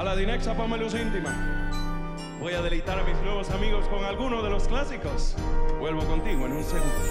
[0.00, 1.30] a la Dinexa Luz Íntima.
[2.40, 5.36] Voy a deleitar a mis nuevos amigos con algunos de los clásicos.
[5.78, 7.04] Vuelvo contigo en un segundo.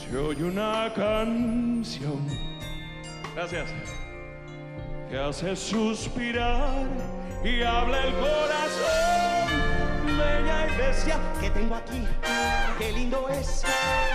[0.00, 2.24] Se oye una canción.
[3.34, 3.68] Gracias.
[5.10, 6.86] Que hace suspirar
[7.42, 9.48] y habla el corazón.
[10.16, 12.06] Bella iglesia que tengo aquí,
[12.78, 13.64] qué lindo es,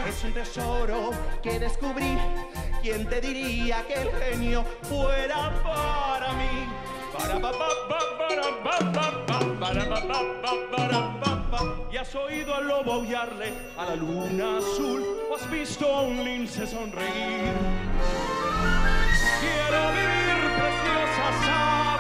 [0.07, 1.11] es un tesoro
[1.41, 2.17] que descubrí.
[2.81, 6.12] ¿Quién te diría que el genio fuera para
[11.91, 16.23] Y has oído al lobo aullarle a la luna azul o has visto a un
[16.23, 17.53] lince sonreír.
[19.39, 21.93] Quiero vivir preciosa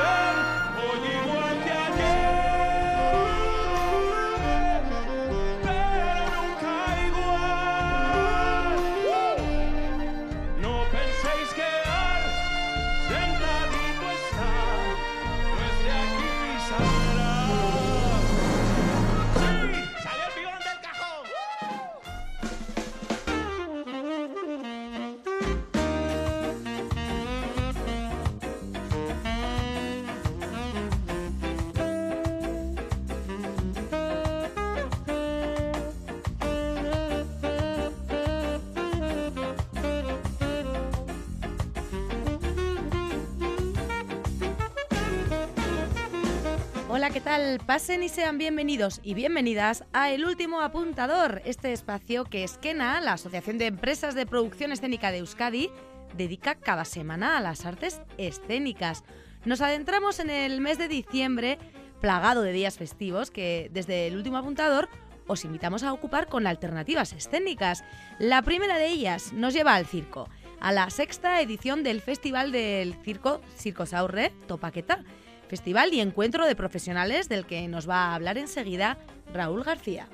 [47.33, 47.59] tal?
[47.65, 53.13] Pasen y sean bienvenidos y bienvenidas a El Último Apuntador, este espacio que Esquena, la
[53.13, 55.71] Asociación de Empresas de Producción Escénica de Euskadi,
[56.15, 59.03] dedica cada semana a las artes escénicas.
[59.45, 61.57] Nos adentramos en el mes de diciembre,
[62.01, 64.87] plagado de días festivos, que desde El Último Apuntador
[65.25, 67.83] os invitamos a ocupar con alternativas escénicas.
[68.19, 72.93] La primera de ellas nos lleva al circo, a la sexta edición del Festival del
[73.03, 75.03] Circo Circo Saurre Topaqueta
[75.47, 78.97] festival y encuentro de profesionales del que nos va a hablar enseguida
[79.33, 80.07] Raúl García.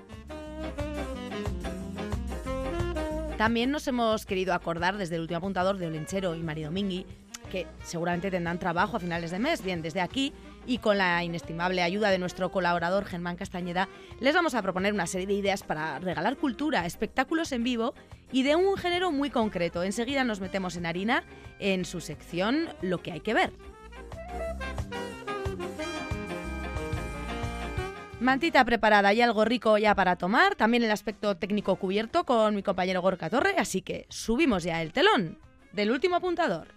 [3.38, 7.06] También nos hemos querido acordar desde el último apuntador de Olenchero y María Domingui,
[7.50, 9.64] que seguramente tendrán trabajo a finales de mes.
[9.64, 10.34] Bien, desde aquí
[10.66, 13.88] y con la inestimable ayuda de nuestro colaborador Germán Castañeda,
[14.20, 17.94] les vamos a proponer una serie de ideas para regalar cultura, espectáculos en vivo
[18.32, 19.84] y de un género muy concreto.
[19.84, 21.23] Enseguida nos metemos en harina
[21.60, 23.54] en su sección Lo que hay que ver.
[28.20, 32.62] Mantita preparada y algo rico ya para tomar, también el aspecto técnico cubierto con mi
[32.62, 35.40] compañero Gorka Torre, así que subimos ya el telón
[35.72, 36.68] del último apuntador.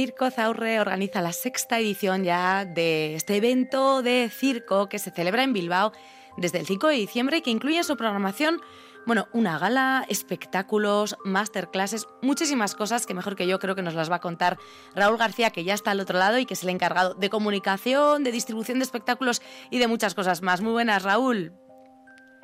[0.00, 5.42] Circo Zaurre organiza la sexta edición ya de este evento de circo que se celebra
[5.42, 5.92] en Bilbao
[6.38, 8.62] desde el 5 de diciembre y que incluye en su programación,
[9.04, 14.10] bueno, una gala, espectáculos, masterclasses, muchísimas cosas que mejor que yo creo que nos las
[14.10, 14.56] va a contar
[14.94, 18.24] Raúl García, que ya está al otro lado y que es el encargado de comunicación,
[18.24, 20.62] de distribución de espectáculos y de muchas cosas más.
[20.62, 21.52] Muy buenas, Raúl.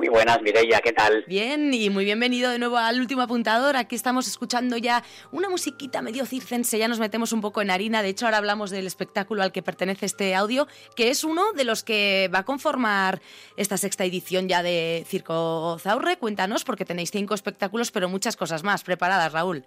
[0.06, 1.24] Muy buenas, Mireia, ¿qué tal?
[1.26, 3.76] Bien, y muy bienvenido de nuevo al último apuntador.
[3.76, 8.02] Aquí estamos escuchando ya una musiquita medio circense, ya nos metemos un poco en harina.
[8.02, 11.64] De hecho, ahora hablamos del espectáculo al que pertenece este audio, que es uno de
[11.64, 13.20] los que va a conformar
[13.56, 16.18] esta sexta edición ya de Circo Zaurre.
[16.18, 19.64] Cuéntanos, porque tenéis cinco espectáculos, pero muchas cosas más preparadas, Raúl.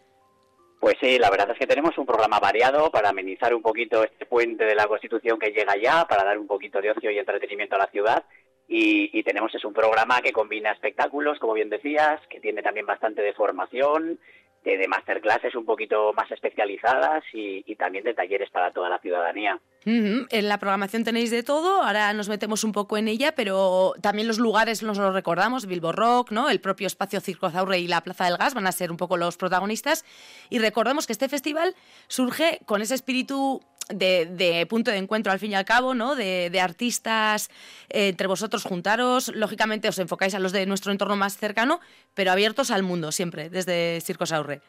[0.79, 4.25] Pues sí, la verdad es que tenemos un programa variado para amenizar un poquito este
[4.25, 7.75] puente de la Constitución que llega ya, para dar un poquito de ocio y entretenimiento
[7.75, 8.23] a la ciudad
[8.71, 13.23] y, tenemos es un programa que combina espectáculos, como bien decías, que tiene también bastante
[13.23, 14.19] de formación,
[14.63, 19.59] de, masterclasses un poquito más especializadas y, también de talleres para toda la ciudadanía.
[19.85, 24.27] En la programación tenéis de todo, ahora nos metemos un poco en ella, pero también
[24.27, 26.49] los lugares nos los recordamos, Bilbo Rock, ¿no?
[26.49, 29.17] el propio espacio Circo Zaurre y la Plaza del Gas van a ser un poco
[29.17, 30.05] los protagonistas.
[30.49, 31.75] Y recordemos que este festival
[32.07, 36.15] surge con ese espíritu de, punto de encuentro al fin y al cabo, ¿no?
[36.15, 37.49] De, artistas
[37.89, 39.33] eh, entre vosotros juntaros.
[39.35, 41.79] Lógicamente os enfocáis a los de nuestro entorno más cercano,
[42.13, 44.61] pero abiertos al mundo siempre, desde Circo Saurre.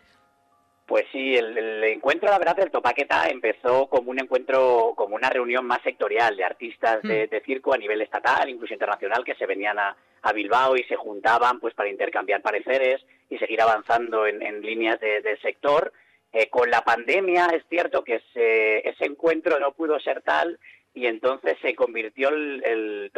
[0.87, 5.64] Pues sí, el, encuentro, la verdad, del Topaqueta empezó como un encuentro, como una reunión
[5.64, 7.44] más sectorial de artistas de, hmm.
[7.46, 9.96] circo a nivel estatal, incluso internacional, que se venían a,
[10.34, 13.00] Bilbao y se juntaban pues para intercambiar pareceres
[13.31, 15.93] y seguir avanzando en, líneas de, del sector
[16.32, 20.58] eh, con la pandemia es cierto que ese, encuentro no pudo ser tal
[20.94, 23.12] y entonces se convirtió el, el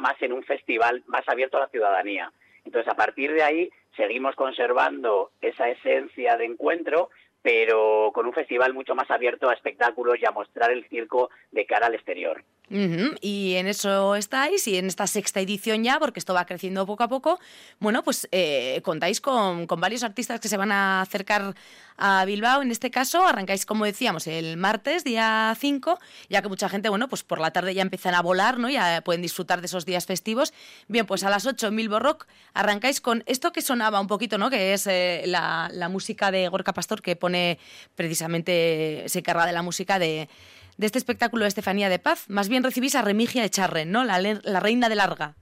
[0.00, 2.32] más en un festival más abierto a la ciudadanía.
[2.64, 7.10] Entonces, a partir de ahí, seguimos conservando esa esencia de encuentro,
[7.42, 11.64] pero con un festival mucho más abierto a espectáculos y a mostrar el circo de
[11.64, 12.42] cara al exterior.
[12.68, 17.04] Y en eso estáis, y en esta sexta edición ya, porque esto va creciendo poco
[17.04, 17.38] a poco,
[17.78, 21.54] bueno, pues eh, contáis con, varios artistas que se van a acercar
[21.96, 22.62] a Bilbao.
[22.62, 25.98] En este caso, arrancáis, como decíamos, el martes, día 5,
[26.28, 28.68] ya que mucha gente, bueno, pues por la tarde ya empiezan a volar, ¿no?
[28.68, 30.52] Ya pueden disfrutar de esos días festivos.
[30.88, 34.38] Bien, pues a las 8 en Bilbo Rock arrancáis con esto que sonaba un poquito,
[34.38, 34.50] ¿no?
[34.50, 37.58] Que es eh, la, música de Gorka Pastor, que pone
[37.94, 40.28] precisamente, se encarga de la música de
[40.76, 42.24] de este espectáculo de Estefanía de Paz.
[42.28, 44.04] Más bien recibís a Remigia Echarren, ¿no?
[44.04, 45.34] La, la reina de Larga.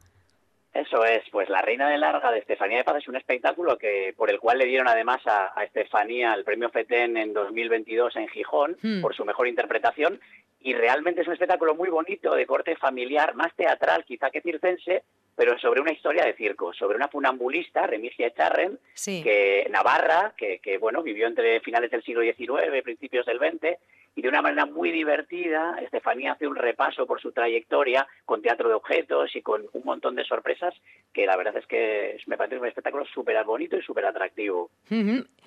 [0.74, 4.12] Eso es, pues La Reina de Larga de Estefanía de Paz es un espectáculo que
[4.16, 8.76] por el cual le dieron además a, Estefanía el premio FETEN en 2022 en Gijón
[8.82, 9.00] hmm.
[9.00, 10.20] por su mejor interpretación
[10.60, 15.04] y realmente es un espectáculo muy bonito de corte familiar, más teatral quizá que circense,
[15.36, 20.78] pero sobre una historia de circo, sobre una funambulista, Remigia Echarren, que Navarra, que, que,
[20.78, 23.78] bueno vivió entre finales del siglo XIX, principios del XX,
[24.16, 28.68] y de una manera muy divertida, Estefanía hace un repaso por su trayectoria con teatro
[28.68, 30.74] de objetos y con un montón de sorpresas
[31.12, 34.70] que la verdad es que me parece un espectáculo súper bonito y súper atractivo.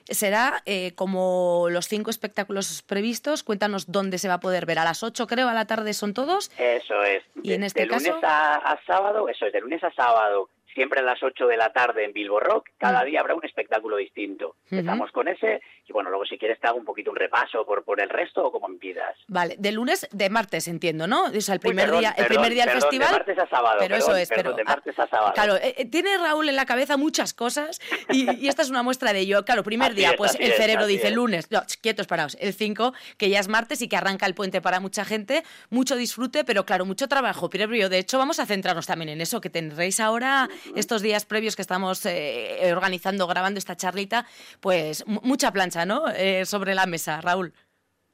[0.06, 4.84] Será eh, como los cinco espectáculos previstos, cuéntanos dónde se va a poder ver, a
[4.84, 6.52] las ocho creo, a la tarde son todos.
[6.58, 7.24] Eso es.
[7.44, 11.04] Y en este de lunes a, sábado, eso es, de lunes a sábado siempre a
[11.04, 12.70] las 8 de la tarde en Bilbo Rock.
[12.78, 13.06] Cada mm.
[13.08, 14.58] día habrá un espectáculo distinto.
[14.70, 17.84] Estamos con ese y bueno, luego si quieres te hago un poquito un repaso por,
[17.84, 19.16] por el resto o como me pidas.
[19.28, 21.26] Vale, de lunes, de martes entiendo, ¿no?
[21.26, 23.08] O sea, el primer día, el primer día del festival.
[23.08, 23.78] De martes a sábado.
[23.80, 25.34] Pero eso es, pero de martes a sábado.
[25.34, 27.80] Claro, eh, eh, tiene Raúl en la cabeza muchas cosas
[28.10, 29.44] y, esta es una muestra de ello.
[29.46, 33.40] Claro, primer día, pues el cerebro dice lunes, no, quietos parados, el 5, que ya
[33.40, 37.08] es martes y que arranca el puente para mucha gente, mucho disfrute, pero claro, mucho
[37.08, 37.90] trabajo previo.
[37.90, 41.62] De hecho, vamos a centrarnos también en eso, que tendréis ahora estos días previos que
[41.62, 44.26] estamos eh, organizando, grabando esta charlita,
[44.60, 46.08] pues mucha plancha, ¿no?
[46.10, 47.54] Eh, sobre la mesa, Raúl.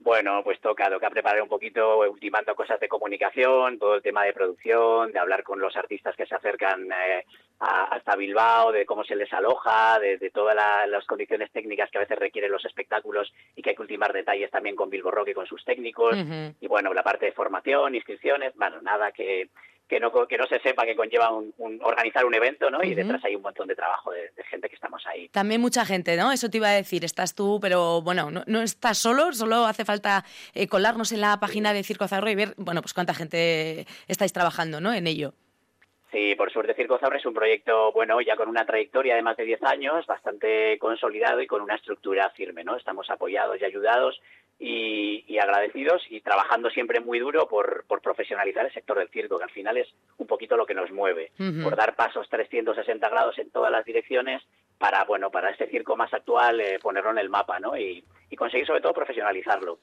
[0.04, 4.34] Bueno, pues toca, toca preparar un poquito, ultimando cosas de comunicación, todo el tema de
[4.34, 7.24] producción, de hablar con los artistas que se acercan eh,
[7.60, 10.56] hasta Bilbao, de cómo se les aloja, de, todas
[10.90, 14.52] las condiciones técnicas que a veces requieren los espectáculos y que hay que ultimar detalles
[14.52, 16.18] también con Bilbo Rock y con sus técnicos.
[16.60, 19.48] Y bueno, la parte de formación, inscripciones, bueno, nada que
[19.94, 21.54] que no, que no se sepa que conlleva un,
[21.84, 22.84] organizar un evento, ¿no?
[22.84, 25.30] Y detrás hay un montón de trabajo de, gente que estamos ahí.
[25.30, 26.32] También mucha gente, ¿no?
[26.32, 30.26] Eso te iba a decir, estás tú, pero bueno, no, estás solo, solo hace falta
[30.56, 34.34] eh, colarnos en la página de Circo Zarro y ver, bueno, pues cuánta gente estáis
[34.34, 34.94] trabajando, ¿no?
[34.94, 35.34] En ello.
[36.12, 39.38] Sí, por suerte Circo Zaurre es un proyecto, bueno, ya con una trayectoria de más
[39.38, 42.78] de 10 años, bastante consolidado y con una estructura firme, ¿no?
[42.78, 44.20] Estamos apoyados y ayudados
[44.66, 49.50] y, agradecidos y trabajando siempre muy duro por, profesionalizar el sector del circo, que al
[49.50, 53.72] final es un poquito lo que nos mueve, por dar pasos 360 grados en todas
[53.72, 54.42] las direcciones
[54.78, 57.78] para, bueno, para este circo más actual eh, ponerlo en el mapa, ¿no?
[57.78, 58.04] Y,
[58.36, 59.80] conseguir sobre todo profesionalizarlo.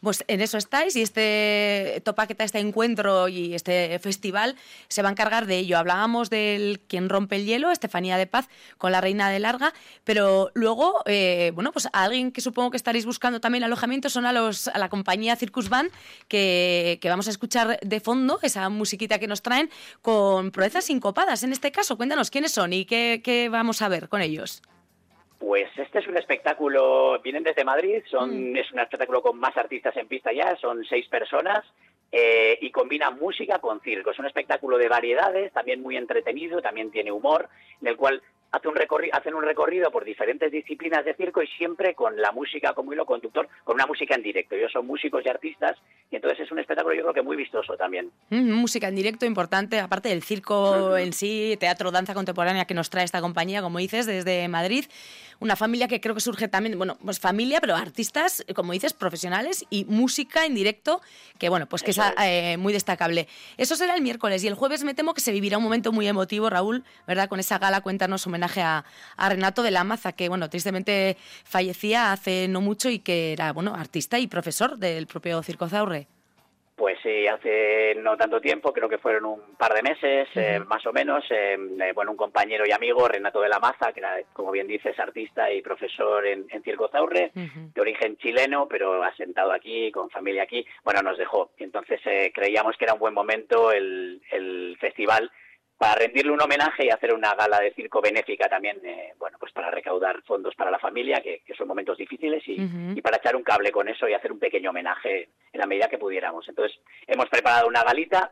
[0.00, 4.56] Pues en eso estáis y este Topaqueta, este encuentro y este festival
[4.88, 5.78] se va a encargar de ello.
[5.78, 9.72] Hablábamos del quien rompe el hielo, Estefanía de Paz, con la Reina de Larga,
[10.04, 14.32] pero luego, eh, bueno, pues alguien que supongo que estaréis buscando también alojamiento son a,
[14.32, 15.90] los, a la compañía Circus Band,
[16.28, 19.70] que, que vamos a escuchar de fondo esa musiquita que nos traen
[20.02, 21.42] con proezas sincopadas.
[21.42, 24.62] En este caso, cuéntanos quiénes son y qué, qué vamos a ver con ellos?
[25.40, 28.56] Pues este es un espectáculo, vienen desde Madrid, son, mm.
[28.58, 31.64] es un espectáculo con más artistas en pista ya, son seis personas
[32.12, 34.10] eh, y combina música con circo.
[34.10, 37.48] Es un espectáculo de variedades, también muy entretenido, también tiene humor,
[37.80, 38.20] en el cual
[38.52, 38.74] hace un
[39.12, 43.06] hacen un recorrido por diferentes disciplinas de circo y siempre con la música como hilo
[43.06, 44.56] conductor, con una música en directo.
[44.56, 45.76] Ellos son músicos y artistas
[46.10, 48.10] y entonces es un espectáculo yo creo que muy vistoso también.
[48.30, 52.90] Mm, música en directo importante, aparte del circo en sí, teatro, danza contemporánea que nos
[52.90, 54.84] trae esta compañía, como dices, desde Madrid.
[55.40, 59.64] Una familia que creo que surge también, bueno, pues familia, pero artistas, como dices, profesionales
[59.70, 61.00] y música en directo,
[61.38, 63.26] que bueno, pues que es, eh, muy destacable.
[63.56, 66.06] Eso será el miércoles y el jueves me temo que se vivirá un momento muy
[66.06, 67.30] emotivo, Raúl, ¿verdad?
[67.30, 68.84] Con esa gala, cuéntanos homenaje a,
[69.16, 73.74] Renato de la Maza, que bueno, tristemente fallecía hace no mucho y que era bueno,
[73.74, 76.06] artista y profesor del propio Circo Zaurre.
[76.80, 80.86] Pues sí, hace no tanto tiempo, creo que fueron un par de meses, eh, más
[80.86, 81.22] o menos.
[81.28, 84.66] Eh, eh, bueno, un compañero y amigo, Renato de la Maza, que era, como bien
[84.66, 90.44] dices, artista y profesor en, Circo Zaurre, de origen chileno, pero asentado aquí, con familia
[90.44, 90.64] aquí.
[90.82, 91.50] Bueno, nos dejó.
[91.58, 92.00] Entonces
[92.32, 95.30] creíamos que era un buen momento el, el festival
[95.80, 99.50] para rendirle un homenaje y hacer una gala de circo benéfica también, eh, bueno, pues
[99.50, 103.72] para recaudar fondos para la familia, que, son momentos difíciles, y, para echar un cable
[103.72, 106.46] con eso y hacer un pequeño homenaje en la medida que pudiéramos.
[106.50, 108.30] Entonces, hemos preparado una galita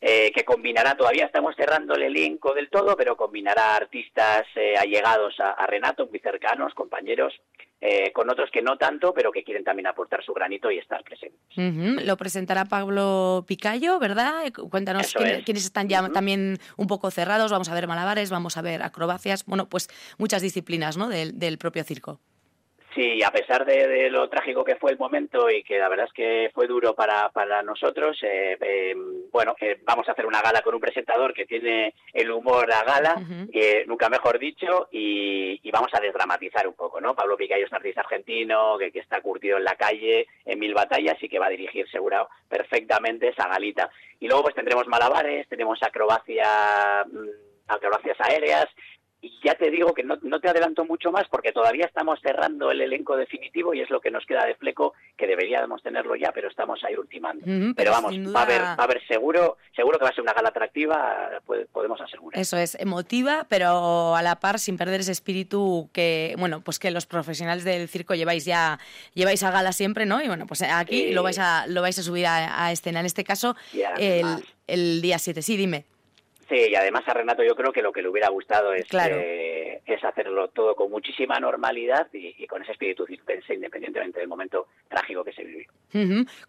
[0.00, 5.34] eh, que combinará, todavía estamos cerrando el elenco del todo, pero combinará artistas eh, allegados
[5.40, 7.34] a, Renato, muy cercanos, compañeros,
[7.80, 11.02] eh, con otros que no tanto, pero que quieren también aportar su granito y estar
[11.02, 12.06] presentes.
[12.06, 14.44] Lo presentará Pablo Picayo, ¿verdad?
[14.70, 17.50] Cuéntanos quiénes, están ya también un poco cerrados.
[17.50, 21.08] Vamos a ver malabares, vamos a ver acrobacias, bueno, pues muchas disciplinas ¿no?
[21.08, 22.20] del propio circo.
[22.94, 26.12] Sí, a pesar de, lo trágico que fue el momento y que la verdad es
[26.12, 28.94] que fue duro para, para nosotros, eh, eh,
[29.30, 32.84] bueno, eh, vamos a hacer una gala con un presentador que tiene el humor a
[32.84, 33.16] gala,
[33.86, 37.14] nunca mejor dicho, y, vamos a desdramatizar un poco, ¿no?
[37.14, 40.74] Pablo Picayo es un artista argentino que, que, está curtido en la calle, en mil
[40.74, 43.90] batallas y que va a dirigir seguro perfectamente esa galita.
[44.18, 48.66] Y luego pues tendremos malabares, tenemos acrobacia mm, acrobacias aéreas,
[49.20, 52.80] y ya te digo que no, te adelanto mucho más porque todavía estamos cerrando el
[52.80, 56.48] elenco definitivo y es lo que nos queda de fleco, que deberíamos tenerlo ya, pero
[56.48, 57.44] estamos ahí ultimando.
[57.74, 60.34] pero, vamos, va, a haber, va a haber seguro, seguro que va a ser una
[60.34, 61.40] gala atractiva,
[61.72, 62.40] podemos asegurar.
[62.40, 66.92] Eso es, emotiva, pero a la par sin perder ese espíritu que, bueno, pues que
[66.92, 68.78] los profesionales del circo lleváis ya,
[69.14, 70.22] lleváis a gala siempre, ¿no?
[70.22, 73.00] Y bueno, pues aquí lo vais a, lo vais a subir a, escena.
[73.00, 73.56] En este caso,
[73.98, 75.42] el, el día 7.
[75.42, 75.84] Sí, dime.
[76.48, 79.82] Sí, y además a Renato yo creo que lo que le hubiera gustado es, eh,
[79.84, 85.22] es hacerlo todo con muchísima normalidad y, con ese espíritu circense, independientemente del momento trágico
[85.24, 85.68] que se vivió.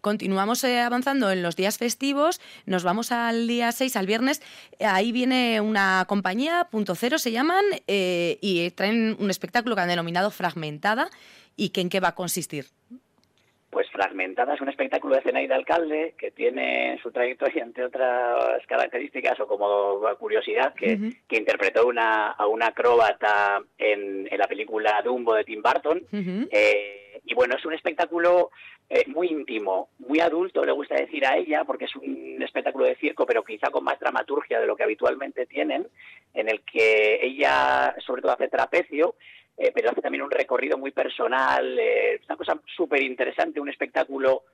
[0.00, 4.42] Continuamos eh, avanzando en los días festivos, nos vamos al día 6, al viernes,
[4.80, 9.88] ahí viene una compañía, Punto Cero se llaman, eh, y traen un espectáculo que han
[9.88, 11.10] denominado Fragmentada,
[11.56, 12.66] y que en qué va a consistir
[13.70, 14.54] pues fragmentada.
[14.54, 20.00] Es un espectáculo de de alcalde que tiene su trayectoria, entre otras características, o como
[20.18, 20.98] curiosidad, que,
[21.30, 26.02] interpretó una, a una acróbata en, la película Dumbo de Tim Burton.
[26.12, 28.50] Eh, y bueno, es un espectáculo
[28.88, 32.96] eh, muy íntimo, muy adulto, le gusta decir a ella, porque es un espectáculo de
[32.96, 35.86] circo, pero quizá con más dramaturgia de lo que habitualmente tienen,
[36.34, 39.14] en el que ella sobre todo hace trapecio
[39.56, 43.68] eh, pero hace también un recorrido muy personal, eh, es una cosa súper interesante, un
[43.68, 44.44] espectáculo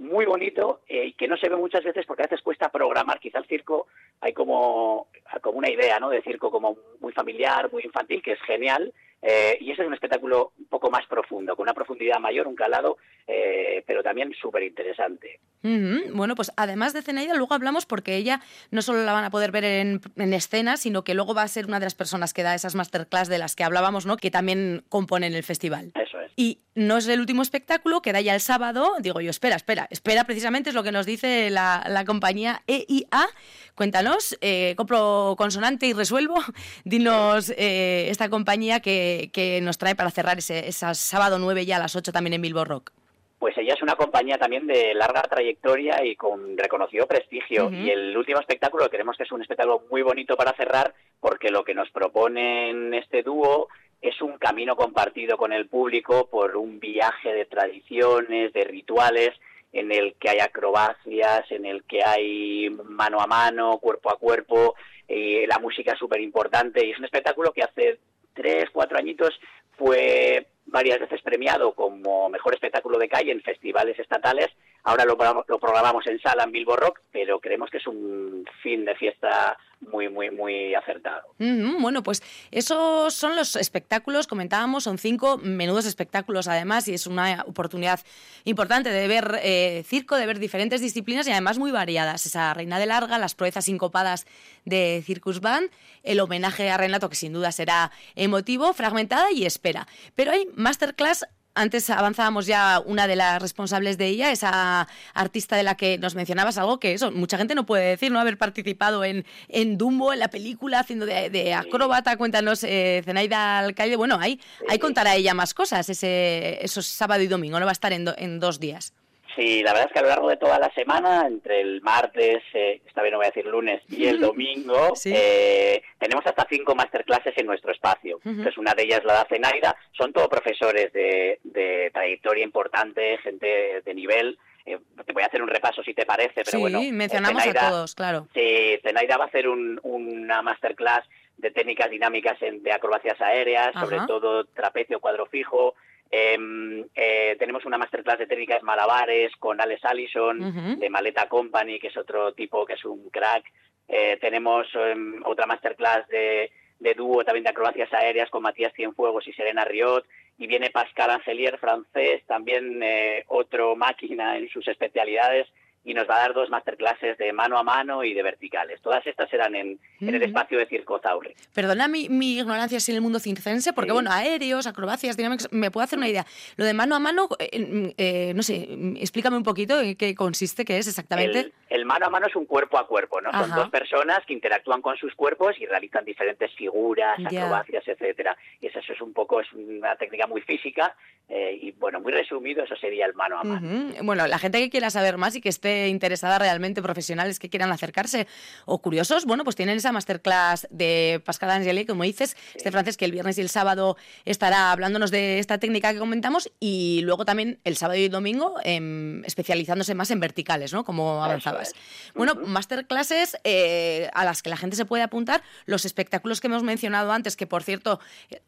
[0.00, 3.20] muy bonito eh, y que no se ve muchas veces porque a veces cuesta programar.
[3.20, 3.86] Quizá el circo
[4.20, 5.08] hay como,
[5.42, 6.08] como una idea ¿no?
[6.08, 9.94] de circo como muy familiar, muy infantil, que es genial, eh, y ese es un
[9.94, 12.96] espectáculo un poco más profundo, con una profundidad mayor, un calado,
[13.26, 15.40] eh, pero también súper interesante.
[15.62, 19.50] Bueno, pues además de Zenaida, luego hablamos porque ella no solo la van a poder
[19.52, 20.00] ver en,
[20.32, 23.28] escena, sino que luego va a ser una de las personas que da esas masterclass
[23.28, 24.16] de las que hablábamos, ¿no?
[24.16, 25.92] que también componen el festival.
[25.94, 26.32] Eso es.
[26.36, 28.94] Y no es el último espectáculo, que da ya el sábado.
[29.00, 33.28] Digo yo, espera, espera, espera, precisamente es lo que nos dice la, la compañía EIA.
[33.74, 36.36] Cuéntanos, eh, compro consonante y resuelvo.
[36.84, 41.96] Dinos esta compañía que que, nos trae para cerrar ese, sábado 9 ya a las
[41.96, 42.92] 8 también en Bilbo Rock?
[43.38, 47.70] Pues ella es una compañía también de larga trayectoria y con reconocido prestigio.
[47.70, 51.64] Y el último espectáculo, creemos que es un espectáculo muy bonito para cerrar, porque lo
[51.64, 53.68] que nos proponen este dúo
[54.02, 59.30] es un camino compartido con el público por un viaje de tradiciones, de rituales,
[59.72, 64.74] en el que hay acrobacias, en el que hay mano a mano, cuerpo a cuerpo,
[65.06, 66.86] y la música es súper importante.
[66.86, 67.98] Y es un espectáculo que hace
[68.34, 69.38] tres, cuatro añitos
[69.76, 74.48] fue varias veces premiado como mejor espectáculo de calle en festivales estatales,
[74.84, 78.84] Ahora lo, lo programamos en sala en Bilbo Rock, pero creemos que es un fin
[78.84, 81.22] de fiesta muy, muy, muy acertado.
[81.38, 87.44] bueno, pues esos son los espectáculos, comentábamos, son cinco menudos espectáculos además y es una
[87.46, 88.00] oportunidad
[88.44, 92.26] importante de ver eh, circo, de ver diferentes disciplinas y además muy variadas.
[92.26, 94.26] Esa Reina de Larga, las proezas sincopadas
[94.64, 95.70] de Circus Band,
[96.02, 99.86] el homenaje a Renato que sin duda será emotivo, fragmentada y espera.
[100.14, 101.26] Pero hay masterclass
[101.60, 106.14] antes avanzábamos ya una de las responsables de ella, esa artista de la que nos
[106.14, 108.20] mencionabas, algo que eso, mucha gente no puede decir, ¿no?
[108.20, 112.16] Haber participado en, en Dumbo, en la película, haciendo de, acróbata.
[112.16, 113.96] Cuéntanos, eh, Zenaida Alcaide.
[113.96, 117.72] Bueno, ahí, hay contará ella más cosas, ese, esos sábado y domingo, no va a
[117.72, 118.92] estar en, en dos días.
[119.40, 122.42] Sí, la verdad es que a lo largo de toda la semana, entre el martes,
[122.52, 126.74] eh, esta vez no voy a decir lunes, y el domingo, eh, tenemos hasta cinco
[126.74, 128.20] masterclasses en nuestro espacio.
[128.22, 129.74] Entonces, una de ellas la da Zenaida.
[129.92, 134.38] Son todos profesores de, trayectoria importante, gente de nivel.
[134.66, 136.80] Eh, te voy a hacer un repaso si te parece, pero bueno.
[136.80, 138.28] Sí, mencionamos a todos, claro.
[138.34, 144.44] Sí, Zenaida va a hacer una masterclass de técnicas dinámicas de acrobacias aéreas, sobre todo
[144.44, 145.74] trapecio, cuadro fijo,
[146.12, 151.86] Em, eh, tenemos una masterclass de técnicas malabares con Alex Allison de Maleta Company, que
[151.86, 153.44] es otro tipo que es un crack.
[153.86, 156.50] Eh, tenemos em, otra masterclass de,
[156.80, 160.04] de dúo también de acrobacias aéreas con Matías Cienfuegos y Serena Riot.
[160.38, 165.46] Y viene Pascal Angelier, francés, también eh, otro máquina en sus especialidades
[165.82, 168.80] y nos va a dar dos masterclasses de mano a mano y de verticales.
[168.82, 171.34] Todas estas serán en, el espacio de Circo Zaurri.
[171.54, 175.98] Perdona mi, ignorancia en el mundo circense, porque bueno, aéreos, acrobacias, dinámicas, me puedo hacer
[175.98, 176.26] una idea.
[176.56, 180.64] Lo de mano a mano, eh, eh, no sé, explícame un poquito en qué consiste,
[180.64, 181.52] qué es exactamente.
[181.70, 183.32] El, mano a mano es un cuerpo a cuerpo, ¿no?
[183.32, 188.36] Son dos personas que interactúan con sus cuerpos y realizan diferentes figuras, acrobacias, etcétera.
[188.60, 190.94] Y eso, es un poco, es una técnica muy física
[191.28, 193.94] eh, y bueno, muy resumido, eso sería el mano a mano.
[194.02, 197.72] Bueno, la gente que quiera saber más y que esté interesada realmente, profesionales que quieran
[197.72, 198.26] acercarse
[198.66, 203.04] o curiosos, bueno, pues tienen esa masterclass de Pascal Angeli, como dices, este francés que
[203.04, 207.58] el viernes y el sábado estará hablándonos de esta técnica que comentamos y luego también
[207.64, 210.84] el sábado y el domingo em, especializándose más en verticales, ¿no?
[210.84, 211.72] Como avanzabas.
[212.14, 216.62] Bueno, masterclasses eh, a las que la gente se puede apuntar, los espectáculos que hemos
[216.62, 218.00] mencionado antes, que por cierto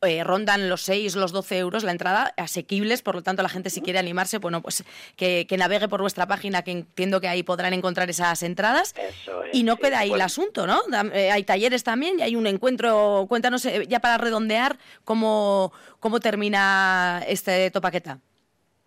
[0.02, 3.70] eh, rondan los 6, los 12 euros la entrada, asequibles, por lo tanto la gente
[3.70, 4.84] si quiere animarse, bueno, pues
[5.16, 6.70] que, que navegue por vuestra página, que
[7.12, 8.94] entiendo que ahí podrán encontrar esas entradas.
[9.52, 10.80] y no queda ahí el asunto, ¿no?
[11.12, 13.26] Eh, hay talleres también y hay un encuentro.
[13.28, 18.18] Cuéntanos eh, ya para redondear cómo, cómo termina este topaqueta.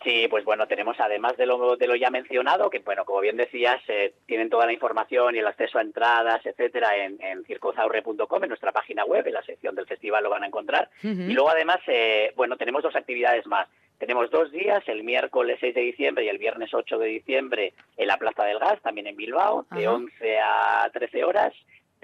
[0.04, 3.38] Sí, pues bueno, tenemos además de lo, de lo ya mencionado, que bueno, como bien
[3.38, 8.44] decías, eh, tienen toda la información y el acceso a entradas, etcétera, en, en circozaurre.com,
[8.44, 10.90] en nuestra página web, en la sección del festival lo van a encontrar.
[11.02, 11.80] Y luego además,
[12.36, 13.68] bueno, tenemos dos actividades más.
[13.98, 18.08] Tenemos dos días, el miércoles 6 de diciembre y el viernes 8 de diciembre en
[18.08, 21.54] la Plaza del Gas, también en Bilbao, de 11 a 13 horas.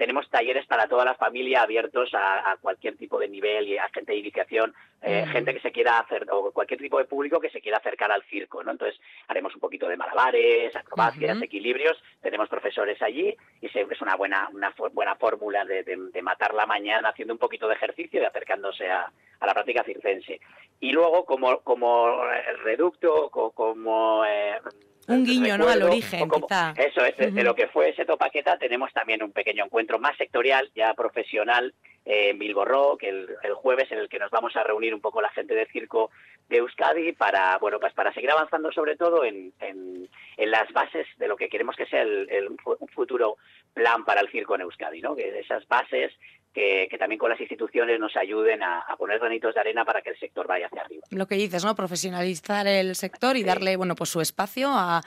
[0.02, 4.10] Tenemos talleres para toda la familia abiertos a, cualquier tipo de nivel y a gente
[4.10, 7.60] de iniciación, eh, gente que se quiera hacer, o cualquier tipo de público que se
[7.60, 8.72] quiera acercar al circo, ¿no?
[8.72, 14.48] Entonces haremos un poquito de malabares, acrobacias, equilibrios, tenemos profesores allí y es una buena,
[14.52, 18.90] una buena fórmula de, de, matar la mañana haciendo un poquito de ejercicio y acercándose
[18.90, 20.40] a, a la práctica circense.
[20.80, 22.24] Y luego, como, como
[22.64, 24.24] reducto, como...
[24.24, 24.58] Eh,
[25.08, 25.68] un guiño, ¿no?
[25.68, 26.74] Al origen, quizá.
[26.76, 30.70] Eso es, de lo que fue ese Topaqueta tenemos también un pequeño encuentro más sectorial,
[30.74, 34.94] ya profesional, eh, en Bilbo Rock, el, jueves, en el que nos vamos a reunir
[34.94, 36.10] un poco la gente del circo
[36.48, 41.28] de Euskadi para, bueno, pues para seguir avanzando sobre todo en, en, las bases de
[41.28, 43.36] lo que queremos que sea el, el, un futuro
[43.72, 45.14] plan para el circo en Euskadi, ¿no?
[45.14, 46.12] Que esas bases
[46.52, 50.18] que, también con las instituciones nos ayuden a, poner granitos de arena para que el
[50.18, 51.02] sector vaya hacia arriba.
[51.10, 51.74] Lo que dices, ¿no?
[51.74, 55.02] Profesionalizar el sector y darle, bueno, pues su espacio a,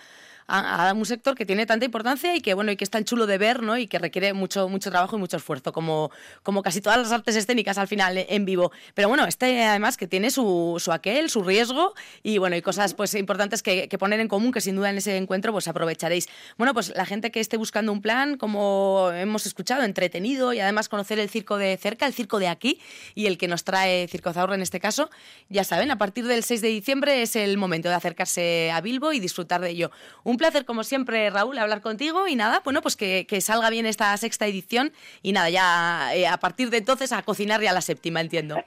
[0.47, 3.25] a, un sector que tiene tanta importancia y que bueno y que es tan chulo
[3.25, 3.77] de ver ¿no?
[3.77, 6.12] y que requiere mucho mucho trabajo y mucho esfuerzo como,
[6.43, 8.71] como casi todas las artes escénicas al final en vivo.
[8.93, 12.93] Pero bueno este además que tiene su, su aquel su riesgo y bueno y cosas
[12.93, 16.27] pues importantes que, que, poner en común que sin duda en ese encuentro pues aprovecharéis.
[16.58, 20.89] Bueno pues la gente que esté buscando un plan como hemos escuchado entretenido y además
[20.89, 22.79] conocer el circo de cerca el circo de aquí
[23.15, 25.10] y el que nos trae Circo Zaurra en este caso
[25.49, 29.13] ya saben a partir del 6 de diciembre es el momento de acercarse a Bilbo
[29.13, 29.91] y disfrutar de ello.
[30.23, 34.15] Un placer, como siempre, Raúl, hablar contigo y nada, bueno, pues que, salga bien esta
[34.17, 38.21] sexta edición y nada, ya eh, a partir de entonces a cocinar ya la séptima,
[38.21, 38.58] entiendo.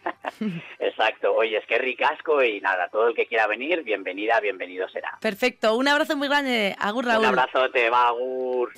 [0.79, 5.19] Exacto, oye, es que ricasco y nada, todo el que quiera venir, bienvenida, bienvenido será.
[5.21, 7.21] Perfecto, un abrazo muy grande, Agur Raúl.
[7.21, 8.73] Un abrazote, va, Agur.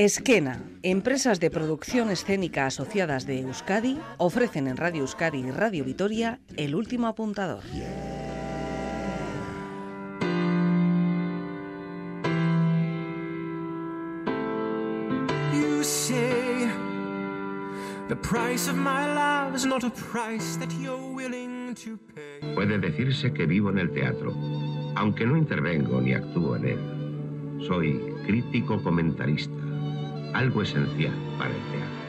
[0.00, 6.40] Esquena, empresas de producción escénica asociadas de Euskadi, ofrecen en Radio Euskadi y Radio Vitoria
[6.56, 7.62] el último apuntador.
[22.54, 24.34] Puede decirse que vivo en el teatro,
[24.96, 27.66] aunque no intervengo ni actúo en él.
[27.68, 29.59] Soy crítico comentarista
[30.34, 32.00] algo esencial para el teatro.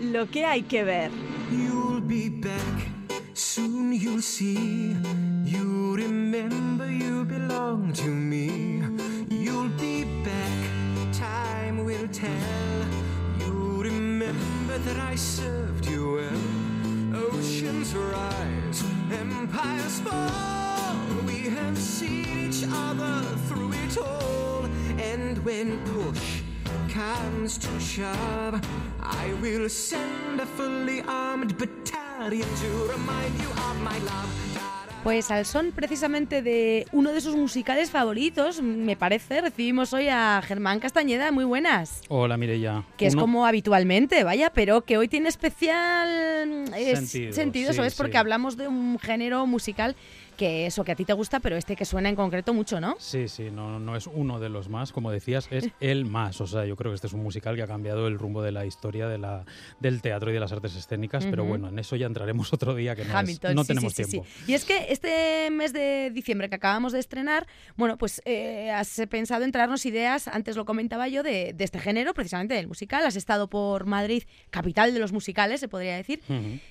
[0.00, 1.10] Lo que hay que ver.
[1.50, 2.88] You'll be back,
[3.34, 4.96] soon you'll see.
[5.44, 8.82] You remember you belong to me.
[9.28, 12.86] You'll be back, time will tell.
[13.38, 16.65] You remember that I served you well.
[17.16, 20.96] Oceans rise, empires fall.
[21.26, 24.66] We have seen each other through it all.
[24.98, 26.42] And when push
[26.90, 28.60] comes to shove,
[29.00, 34.65] I will send a fully armed battalion to remind you of my love.
[35.06, 40.42] Pues al son precisamente de uno de sus musicales favoritos, me parece, recibimos hoy a
[40.44, 41.30] Germán Castañeda.
[41.30, 42.00] Muy buenas.
[42.08, 42.82] Hola, Mireya.
[42.96, 46.96] Que es como habitualmente, vaya, pero que hoy tiene especial eh,
[47.30, 49.94] sentido, eso es porque hablamos de un género musical
[50.36, 52.96] que eso que a ti te gusta, pero este que suena en concreto mucho, ¿no?
[52.98, 56.40] Sí, sí, no, no es uno de los más, como decías, es el más.
[56.40, 58.52] O sea, yo creo que este es un musical que ha cambiado el rumbo de
[58.52, 59.44] la historia de la,
[59.80, 62.94] del teatro y de las artes escénicas, pero bueno, en eso ya entraremos otro día
[62.94, 63.14] que no,
[63.54, 64.24] no tenemos tiempo.
[64.46, 67.46] Y es que este mes de diciembre que acabamos de estrenar,
[67.76, 71.78] bueno, pues eh, has pensado en traernos ideas, antes lo comentaba yo, de, de, este
[71.78, 73.04] género, precisamente del musical.
[73.04, 76.20] Has estado por Madrid, capital de los musicales, se podría decir,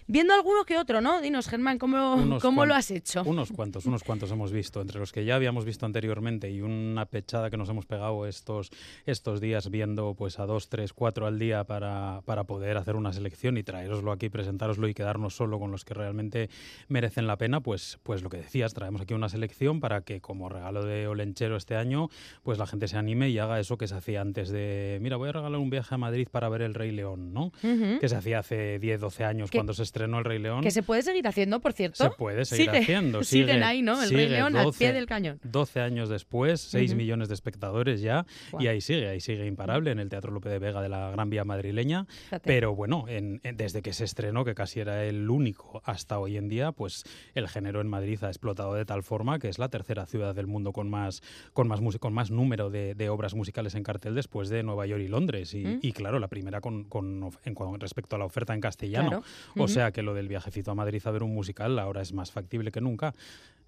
[0.08, 1.22] viendo alguno que otro, ¿no?
[1.22, 3.24] Dinos, Germán, ¿cómo, ¿cómo lo has hecho?
[3.26, 7.06] Unos cuantos, unos cuantos hemos visto, entre los que ya habíamos visto anteriormente y una
[7.06, 8.72] pechada que nos hemos pegado estos,
[9.06, 13.14] estos días viendo pues a dos, tres, cuatro al día para, para poder hacer una
[13.14, 16.50] selección y traeroslo aquí, presentároslo y quedarnos solo con los que realmente
[16.88, 20.50] merecen la pena, pues, pues lo que decías, traemos aquí una selección para que como
[20.50, 22.10] regalo de Olenchero este año,
[22.44, 25.30] pues la gente se anime y haga eso que se hacía antes de, mira, voy
[25.30, 27.52] a regalar un viaje a Madrid para ver El Rey León, ¿no?
[27.62, 30.62] Que se hacía hace 10, 12 años cuando se estrenó El Rey León.
[30.62, 32.04] Que se puede seguir haciendo, por cierto.
[32.04, 34.02] Se puede seguir haciendo, sí siguen ahí, ¿no?
[34.02, 35.40] El Rey León al pie del cañón.
[35.44, 38.26] 12 años después, 6 millones de espectadores ya,
[38.60, 41.30] y ahí sigue, ahí sigue imparable en el Teatro Lope de Vega de la Gran
[41.30, 42.08] Vía madrileña.
[42.44, 46.72] Pero bueno, desde que se estrenó, que casi era el único hasta hoy en día,
[46.72, 47.04] pues
[47.34, 50.48] el género en Madrid ha explotado de tal forma que es la tercera ciudad del
[50.48, 51.22] mundo con más,
[51.54, 55.08] con más, con más número de, obras musicales en cartel después de Nueva York y
[55.08, 55.54] Londres.
[55.54, 55.92] Y, mm.
[55.92, 57.32] claro, la primera con, con,
[57.80, 59.24] respecto a la oferta en castellano.
[59.58, 62.32] O sea que lo del viajecito a Madrid a ver un musical ahora es más
[62.32, 63.14] factible que nunca.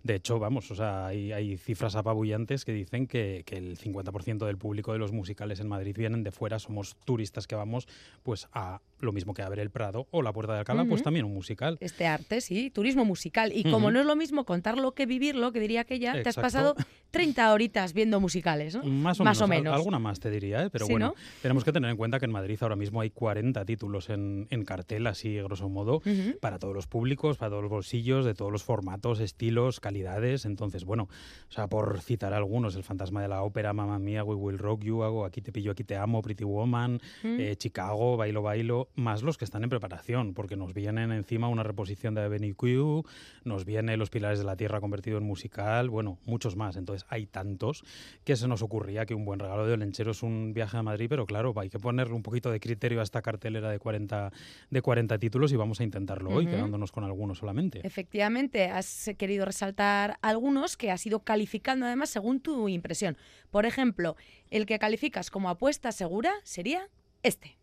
[0.04, 4.94] De hecho, vamos, o sea, hay, cifras apabullantes que dicen que, el 50% del público
[4.94, 7.88] de los musicales en Madrid vienen de fuera, somos turistas que vamos
[8.24, 11.04] pues a lo mismo que a ver el Prado o la Puerta de Alcalá, pues
[11.04, 11.78] también un musical.
[11.80, 13.52] Este arte, sí, turismo musical.
[13.54, 16.36] Y como no es lo mismo contarlo que vivirlo, que diría que ya te has
[16.36, 16.76] pasado
[17.12, 18.84] 30 horitas viendo musicales, ¿no?
[18.84, 20.70] Más o, menos, Alguna más te diría, ¿eh?
[20.70, 24.10] pero bueno, tenemos que tener en cuenta que en Madrid ahora mismo hay 40 títulos
[24.10, 26.02] en, en cartel, así grosso modo,
[26.42, 30.46] para todos los públicos, para todos los bolsillos, de todos los formatos, estilos, calidades.
[30.46, 31.08] Entonces, bueno,
[31.50, 34.84] o sea, por citar algunos, El fantasma de la ópera, Mamma Mía, We Will Rock
[34.84, 39.24] You, hago Aquí te pillo, aquí te amo, Pretty Woman, eh, Chicago, Bailo Bailo, más
[39.24, 43.06] los que están en preparación, porque nos vienen encima una reposición de Avenue Q,
[43.44, 46.76] nos viene Los Pilares de la Tierra convertido en musical, bueno, muchos más.
[46.76, 47.84] Entonces, hay tantos
[48.24, 51.08] que se nos ocurría que un buen regalo de Olenchero es un viaje a Madrid,
[51.10, 54.32] pero claro, hay que ponerle un poquito de criterio a esta cartelera de 40,
[54.70, 57.82] de 40 títulos y vamos a intentarlo hoy, quedándonos con algunos solamente.
[57.86, 63.18] Efectivamente, has querido resaltar algunos que has ido calificando además según tu impresión.
[63.52, 64.16] Por ejemplo,
[64.50, 66.90] el que calificas como apuesta segura sería
[67.24, 67.58] este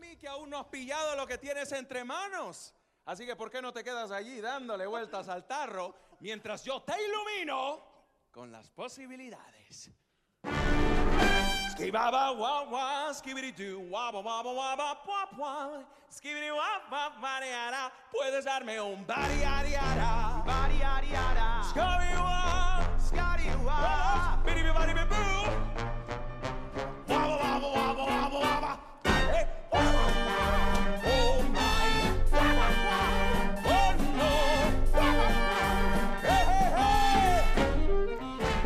[0.00, 2.74] mí que aún no has pillado lo que tienes entre manos.
[3.04, 6.94] Así que, ¿por qué no te quedas allí dándole vueltas al tarro mientras yo te
[7.02, 7.80] ilumino
[8.30, 9.90] con las posibilidades?
[11.72, 20.42] Skibaba wawa, skibidi waba waba waba pua pua, skibidi waba variara, puedes darme un variariara,
[20.44, 25.59] variariara, skabiwa, skadiwa, bidi bidi bidi boo.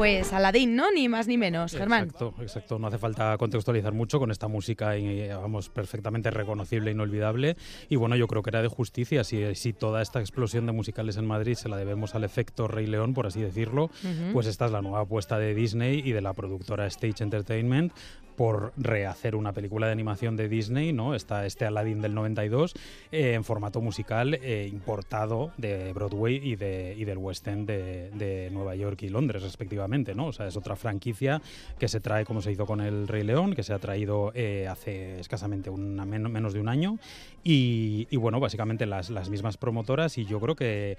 [0.04, 0.92] Pues Aladdin, ¿no?
[0.92, 2.04] Ni más ni menos, Germán.
[2.04, 2.78] Exacto, exacto.
[2.78, 7.56] No hace falta contextualizar mucho con esta música, y, vamos, perfectamente reconocible, e inolvidable.
[7.88, 11.16] Y bueno, yo creo que era de justicia si, si toda esta explosión de musicales
[11.16, 13.90] en Madrid se la debemos al efecto Rey León, por así decirlo,
[14.34, 17.94] pues esta es la nueva apuesta de Disney y de la productora Stage Entertainment
[18.36, 21.14] por rehacer una película de animación de Disney, ¿no?
[21.14, 22.74] Está este Aladdin del 92
[23.12, 28.10] eh, en formato musical eh, importado de Broadway y, de, y del West End de,
[28.10, 30.26] de, Nueva York y Londres, respectivamente, ¿no?
[30.26, 31.40] O sea, es otra franquicia
[31.78, 34.68] que se trae como se hizo con El Rey León, que se ha traído eh,
[34.68, 36.98] hace escasamente una, menos de un año
[37.42, 40.96] y, y bueno, básicamente las, las mismas promotoras y yo creo que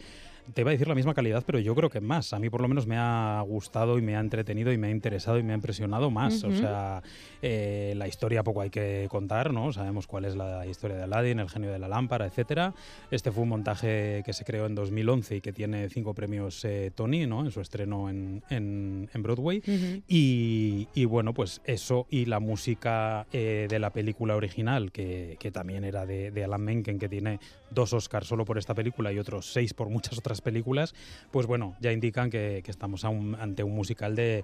[0.53, 2.33] te iba a decir la misma calidad, pero yo creo que más.
[2.33, 4.91] A mí por lo menos me ha gustado y me ha entretenido y me ha
[4.91, 6.43] interesado y me ha impresionado más.
[6.43, 7.01] O sea,
[7.41, 9.73] eh, la historia poco hay que contar, ¿no?
[9.73, 12.73] Sabemos cuál es la historia de Aladdin, el genio de la lámpara, etcétera.
[13.11, 16.91] Este fue un montaje que se creó en 2011 y que tiene cinco premios eh,
[16.93, 17.43] Tony, ¿no?
[17.45, 19.61] En su estreno en, en, Broadway.
[20.07, 25.51] y, y, bueno, pues eso y la música eh, de la película original, que, que
[25.51, 27.39] también era de, de Alan Menken, que tiene
[27.71, 30.93] dos Oscars solo por esta película y otros seis por muchas otras películas,
[31.31, 34.43] pues bueno, ya indican que, estamos ante un musical de,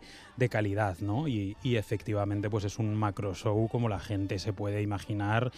[0.50, 1.28] calidad, ¿no?
[1.28, 5.52] Y, y, efectivamente, pues es un macro show como la gente se puede imaginar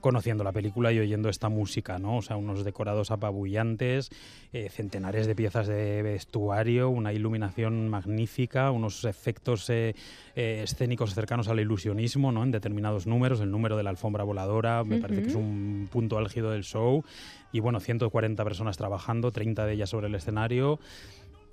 [0.00, 2.18] conociendo la película y oyendo esta música, ¿no?
[2.18, 4.10] O sea, unos decorados apabullantes,
[4.52, 9.94] eh, centenares de piezas de vestuario, una iluminación magnífica, unos efectos eh,
[10.34, 12.42] eh, escénicos cercanos al ilusionismo, ¿no?
[12.42, 16.18] En determinados números, el número de la alfombra voladora, me parece que es un punto
[16.18, 17.04] álgido del show.
[17.52, 20.78] Y bueno, 140 personas trabajando, 30 de ellas sobre el escenario.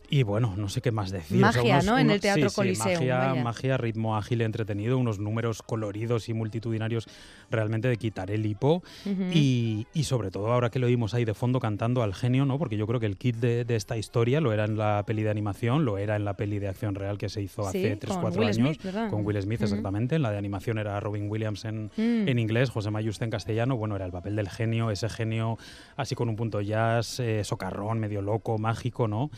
[0.10, 1.38] Y bueno, no sé qué más decir.
[1.38, 1.98] Magia, ¿no?
[1.98, 2.94] en el Teatro Coliseo.
[2.94, 7.08] magia, magia, ritmo ágil, entretenido, unos números coloridos y multitudinarios
[7.50, 8.84] realmente de quitar el hipo.
[9.34, 12.58] y, sobre todo ahora que lo oímos ahí de fondo cantando al genio, ¿no?
[12.58, 15.30] Porque yo creo que el kit de, esta historia lo era en la peli de
[15.30, 18.78] animación, lo era en la peli de acción real que se hizo hace 3-4 años.
[19.10, 20.18] con Will Smith, exactamente.
[20.18, 22.28] La de animación era Robin Williams en, mm.
[22.28, 23.76] en inglés, José Mayuste en castellano.
[23.76, 25.58] Bueno, era el papel del genio, ese genio
[25.98, 29.30] así con un punto jazz, eh, socarrón, medio loco, mágico, ¿no?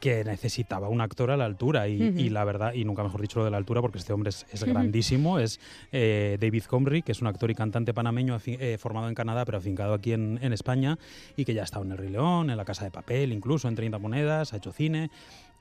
[0.00, 3.44] que necesitaba un actor a la altura y, la verdad, y nunca mejor dicho lo
[3.44, 7.26] de la altura porque este hombre es, grandísimo, es eh, David Comrie, que es un
[7.26, 10.96] actor y cantante panameño eh, formado en Canadá pero afincado aquí en, en, España
[11.36, 13.66] y que ya ha estado en El Rey León, en La Casa de Papel, incluso
[13.66, 15.10] en 30 Monedas, ha hecho cine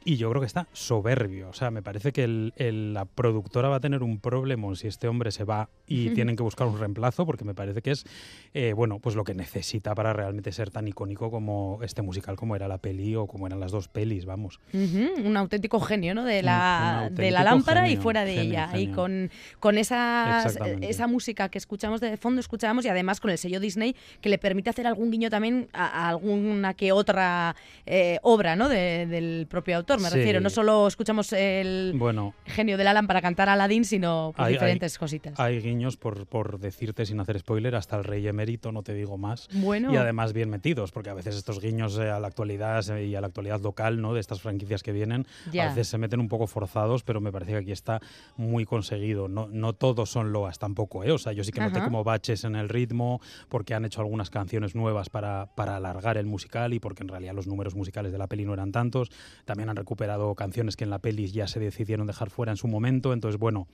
[0.03, 1.49] y yo creo que está soberbio.
[1.49, 5.31] O sea, me parece que la productora va a tener un problema si este hombre
[5.31, 8.05] se va y tienen que buscar un reemplazo, porque me parece que es,
[8.53, 12.55] eh, bueno, pues lo que necesita para realmente ser tan icónico como este musical, como
[12.55, 14.59] era la peli o como eran las dos pelis, vamos.
[14.73, 16.23] Un auténtico genio, ¿no?
[16.23, 18.77] De la, de la lámpara y fuera de ella.
[18.77, 19.29] Y con,
[19.59, 20.47] con esa,
[20.81, 24.37] esa música que escuchamos de fondo, escuchamos y además con el sello Disney que le
[24.37, 27.55] permite hacer algún guiño también a, alguna que otra
[27.85, 28.69] eh, obra, ¿no?
[28.69, 30.41] del propio autor me refiero.
[30.41, 35.39] No solo escuchamos el bueno, genio de la lámpara cantar Aladdin, sino pues, diferentes cositas.
[35.39, 39.17] Hay guiños, por, por decirte sin hacer spoiler, hasta el rey emérito, no te digo
[39.17, 39.47] más.
[39.53, 39.93] Bueno.
[39.93, 43.21] Y además bien metidos, porque a veces estos guiños eh, a la actualidad y a
[43.21, 44.13] la actualidad local ¿no?
[44.13, 47.51] de estas franquicias que vienen, a veces se meten un poco forzados, pero me parece
[47.51, 48.01] que aquí está
[48.35, 49.27] muy conseguido.
[49.27, 51.11] No, no todos son loas tampoco, ¿eh?
[51.11, 54.29] O sea, yo sí que noté como baches en el ritmo, porque han hecho algunas
[54.29, 58.17] canciones nuevas para, para alargar el musical y porque en realidad los números musicales de
[58.17, 59.09] la peli no eran tantos.
[59.45, 62.67] También han recuperado canciones que en la peli ya se decidieron dejar fuera en su
[62.67, 63.13] momento.
[63.13, 63.67] Entonces, bueno,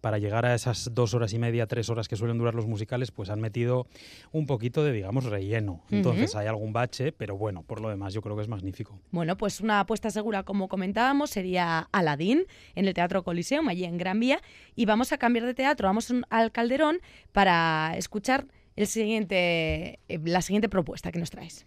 [0.00, 3.10] para llegar a esas dos horas y media, tres horas que suelen durar los musicales,
[3.10, 3.86] pues han metido
[4.32, 5.82] un poquito de, digamos, relleno.
[5.90, 8.98] Entonces hay algún bache, pero bueno, por lo demás yo creo que es magnífico.
[9.10, 13.98] Bueno, pues una apuesta segura, como comentábamos, sería Aladdin en el Teatro Coliseum, allí en
[13.98, 14.40] Gran Vía.
[14.74, 16.98] Y vamos a cambiar de teatro, vamos al Calderón
[17.32, 21.66] para escuchar el siguiente, eh, la siguiente propuesta que nos traes.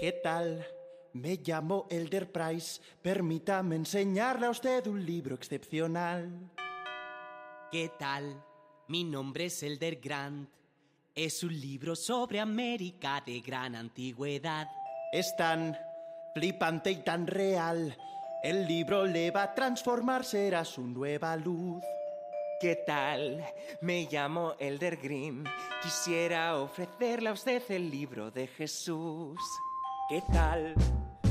[0.00, 0.64] ¿Qué tal?
[1.12, 6.30] Me llamo Elder Price, permítame enseñarle a usted un libro excepcional.
[7.72, 8.40] ¿Qué tal?
[8.86, 10.48] Mi nombre es Elder Grant.
[11.12, 14.68] Es un libro sobre América de gran antigüedad.
[15.12, 15.76] Es tan
[16.32, 17.96] flipante y tan real.
[18.44, 21.82] El libro le va a transformar, será su nueva luz.
[22.60, 23.44] ¿Qué tal?
[23.80, 25.44] Me llamo Elder Grimm.
[25.82, 29.40] Quisiera ofrecerle a usted el libro de Jesús.
[30.08, 30.74] ¿Qué tal?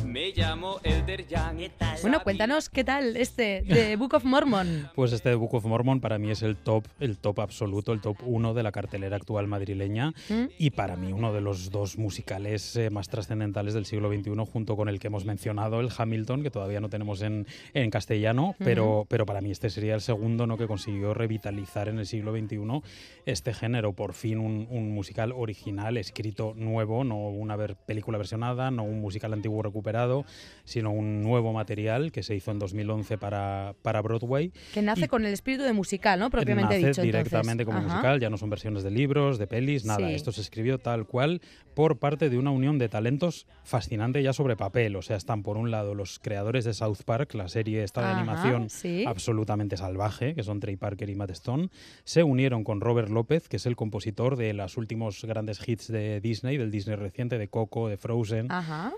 [0.10, 1.70] Me llamo Elder Young.
[2.02, 4.90] Bueno, cuéntanos qué tal este de Book of Mormon.
[4.96, 8.02] Pues este de Book of Mormon para mí es el top, el top absoluto, el
[8.02, 10.46] top uno de la cartelera actual madrileña ¿Mm?
[10.58, 14.76] y para mí uno de los dos musicales eh, más trascendentales del siglo XXI junto
[14.76, 17.46] con el que hemos mencionado, el Hamilton, que todavía no tenemos en,
[17.76, 20.58] en castellano, pero, pero para mí este sería el segundo ¿no?
[20.58, 22.82] que consiguió revitalizar en el siglo XXI
[23.28, 23.94] este género.
[23.94, 29.02] Por fin un, un musical original, escrito nuevo, no una ver, película versionada, no un
[29.02, 30.26] musical antiguo recuperado recuperado,
[30.66, 34.52] sino un nuevo material que se hizo en 2011 para, para Broadway.
[34.74, 36.30] Que nace con el espíritu de musical, ¿no?
[36.30, 37.02] Propiamente nace dicho.
[37.02, 40.12] directamente como musical, ya no son versiones de libros, de pelis, nada.
[40.12, 41.42] Esto se escribió tal cual
[41.74, 44.96] por parte de una unión de talentos fascinante ya sobre papel.
[44.96, 48.08] O sea, están por un lado los creadores de South Park, la serie esta de
[48.08, 48.68] animación
[49.08, 51.70] absolutamente salvaje, que son Trey Parker y Matt Stone,
[52.04, 56.20] se unieron con Robert López, que es el compositor de los últimos grandes hits de
[56.22, 58.50] Disney, del Disney reciente, de Coco, de Frozen.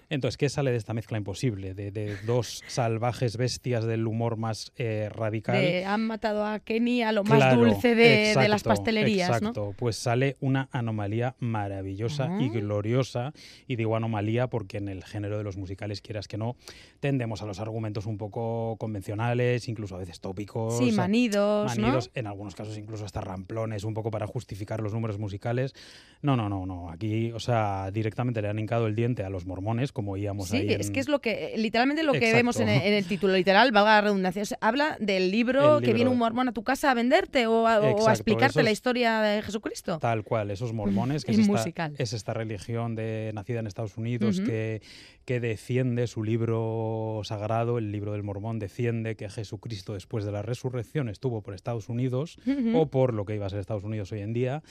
[0.10, 1.74] Entonces, ¿qué sale de esta mezcla imposible?
[1.74, 1.92] De,
[2.26, 5.64] dos salvajes bestias del humor más eh, radical.
[5.86, 9.30] han matado a Kenny a lo más dulce de, las pastelerías.
[9.30, 13.34] Exacto, pues sale una anomalía maravillosa y gloriosa gloriosa,
[13.68, 16.56] y digo anomalía porque en el género de los musicales, quieras que no,
[17.00, 20.78] tendemos a los argumentos un poco convencionales, incluso a veces tópicos.
[20.78, 21.78] Sí, manidos.
[21.78, 25.74] Manidos, en algunos casos incluso hasta ramplones, un poco para justificar los números musicales.
[26.22, 26.90] No, no, no, no.
[26.90, 30.68] Aquí, o sea, directamente le han hincado el diente a los mormones, como oíamos ahí.
[30.68, 33.92] Sí, es que es lo que, literalmente lo que vemos en el, título literal, valga
[33.92, 34.44] la redundancia.
[34.60, 38.64] habla del libro, que viene un mormón a tu casa a venderte o a, explicarte
[38.64, 40.00] la historia de Jesucristo.
[40.00, 44.42] Tal cual, esos mormones, que es, esta, es esta religión de, nacida en Estados Unidos
[44.42, 44.82] que,
[45.26, 50.42] que defiende su libro sagrado, el libro del Mormón, defiende que Jesucristo después de la
[50.42, 52.38] resurrección estuvo por Estados Unidos
[52.74, 54.64] o por lo que iba a ser Estados Unidos hoy en día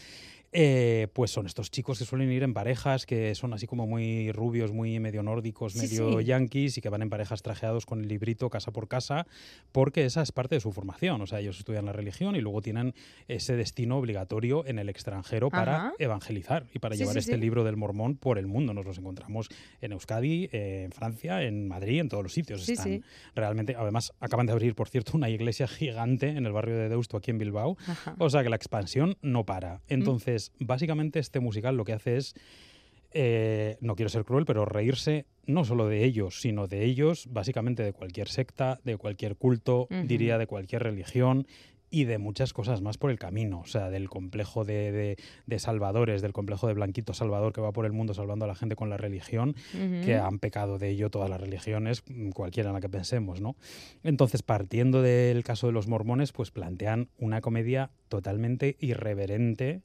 [0.53, 4.33] eh, pues son estos chicos que suelen ir en parejas, que son así como muy
[4.33, 8.51] rubios, muy medio nórdicos, medio yanquis y que van en parejas trajeados con el librito
[8.51, 9.27] casa por casa,
[9.71, 11.21] porque esa es parte de su formación.
[11.21, 12.95] O sea, ellos estudian la religión y luego tienen
[13.29, 18.17] ese destino obligatorio en el extranjero para evangelizar y para llevar este libro del mormón
[18.17, 18.75] por el mundo.
[18.75, 19.49] Nos los encontramos
[19.81, 22.69] en Euskadi, en Francia, en Madrid, en todos los sitios.
[22.69, 23.05] Están
[23.37, 27.17] realmente, además, acaban de abrir, por cierto, una iglesia gigante en el barrio de Deusto,
[27.17, 27.77] aquí en Bilbao.
[28.19, 29.81] O sea que la expansión no para.
[29.89, 30.40] Mm.
[30.41, 32.35] Entonces, básicamente este musical lo que hace es,
[33.13, 37.83] eh, no quiero ser cruel, pero reírse no solo de ellos, sino de ellos, básicamente
[37.83, 41.47] de cualquier secta, de cualquier culto, diría de cualquier religión
[41.91, 45.17] y de muchas cosas más por el camino, o sea, del complejo de,
[45.59, 48.77] salvadores, del complejo de Blanquito Salvador que va por el mundo salvando a la gente
[48.77, 49.55] con la religión,
[50.05, 53.57] que han pecado de ello todas las religiones, mm, cualquiera en la que pensemos, ¿no?
[54.05, 59.83] Entonces, partiendo del caso de los mormones, pues plantean una comedia totalmente irreverente,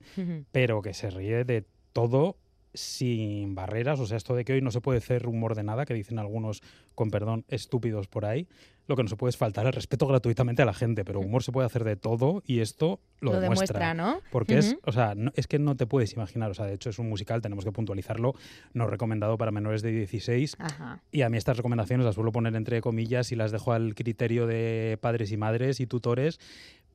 [0.51, 2.37] pero que se ríe de todo
[2.75, 5.85] sin barreras, o sea, esto de que hoy no se puede hacer humor de nada,
[5.85, 6.61] que dicen algunos,
[6.93, 8.47] con perdón, estúpidos por ahí,
[8.87, 11.43] lo que no se puede es faltar el respeto gratuitamente a la gente, pero humor
[11.43, 14.19] se puede hacer de todo y esto lo, demuestra, ¿no?
[14.31, 16.99] Porque es, o sea, es que no te puedes imaginar, o sea, de hecho es
[16.99, 18.35] un musical, tenemos que puntualizarlo,
[18.73, 20.57] no recomendado para menores de 16
[21.11, 24.47] y a mí estas recomendaciones las suelo poner entre comillas y las dejo al criterio
[24.47, 26.39] de padres y madres y tutores,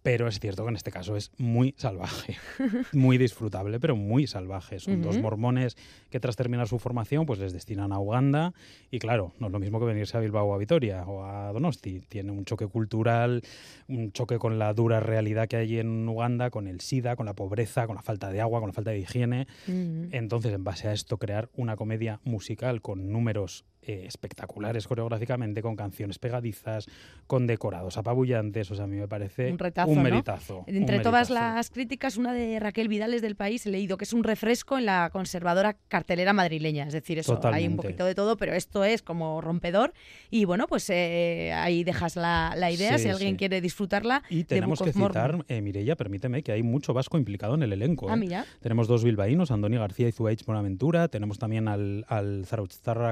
[0.02, 2.36] pero es cierto que en este caso es muy salvaje,
[2.92, 4.78] muy disfrutable, pero muy salvaje.
[4.80, 5.76] Son dos mormones
[6.10, 8.54] que tras terminar su formación pues les destinan a Uganda
[8.90, 11.52] y claro, no es lo mismo que venirse a Bilbao o a Vitoria o a
[11.52, 12.00] Donosti.
[12.08, 13.42] Tiene un choque cultural,
[13.88, 17.34] un choque con la dura realidad que hay en Uganda, con el SIDA, con la
[17.34, 19.46] pobreza, con la falta de agua, con la falta de higiene.
[19.66, 25.74] Entonces, en base a esto, crear una comedia musical con números eh, espectaculares coreográficamente, con
[25.74, 26.86] canciones pegadizas,
[27.26, 28.70] con decorados apabullantes.
[28.70, 29.50] O sea, a mí me parece
[29.86, 30.64] un, meritazo.
[30.66, 34.22] Entre todas las críticas, una de Raquel Vidales del País he leído que es un
[34.22, 36.86] refresco en la conservadora cartelera madrileña.
[36.86, 39.94] Es decir, eso hay un poquito de todo, pero esto es como rompedor.
[40.30, 44.22] Y bueno, pues eh, ahí dejas la, idea si alguien quiere disfrutarla.
[44.28, 48.08] Y tenemos que citar, eh, Mireia, permíteme, que hay mucho vasco implicado en el elenco.
[48.10, 51.08] Ah, tenemos dos bilbaínos, Andoni García y Zuaich Bonaventura.
[51.08, 52.44] Tenemos también al, al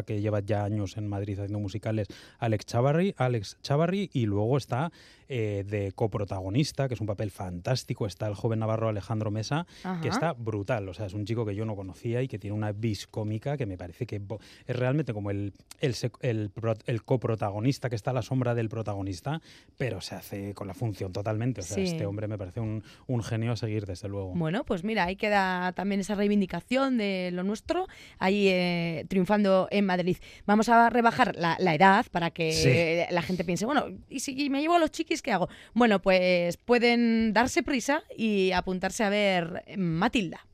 [0.05, 4.91] que lleva ya años en Madrid haciendo musicales, Alex Chavarri, Alex Chavarri y luego está
[5.31, 9.67] eh, de coprotagonista, que es un papel fantástico, está el joven navarro Alejandro Mesa,
[10.01, 12.57] que está brutal, o sea, es un chico que yo no conocía y que tiene
[12.57, 14.23] una vis cómica que me parece que
[14.67, 15.95] es realmente como el, el,
[16.87, 19.43] el, coprotagonista que está a la sombra del protagonista,
[19.77, 23.23] pero se hace con la función totalmente, o sea, este hombre me parece un, un
[23.23, 24.33] genio a seguir, desde luego.
[24.35, 27.87] Bueno, pues mira, ahí queda también esa reivindicación de lo nuestro,
[28.19, 30.17] ahí eh, triunfando en Madrid.
[30.49, 34.77] Vamos a rebajar la, edad para que la gente piense, bueno, ¿y si me llevo
[34.77, 35.51] a los chiquis ¿qué hago?
[35.75, 40.47] Bueno, pues pueden darse prisa y apuntarse a ver Matilda.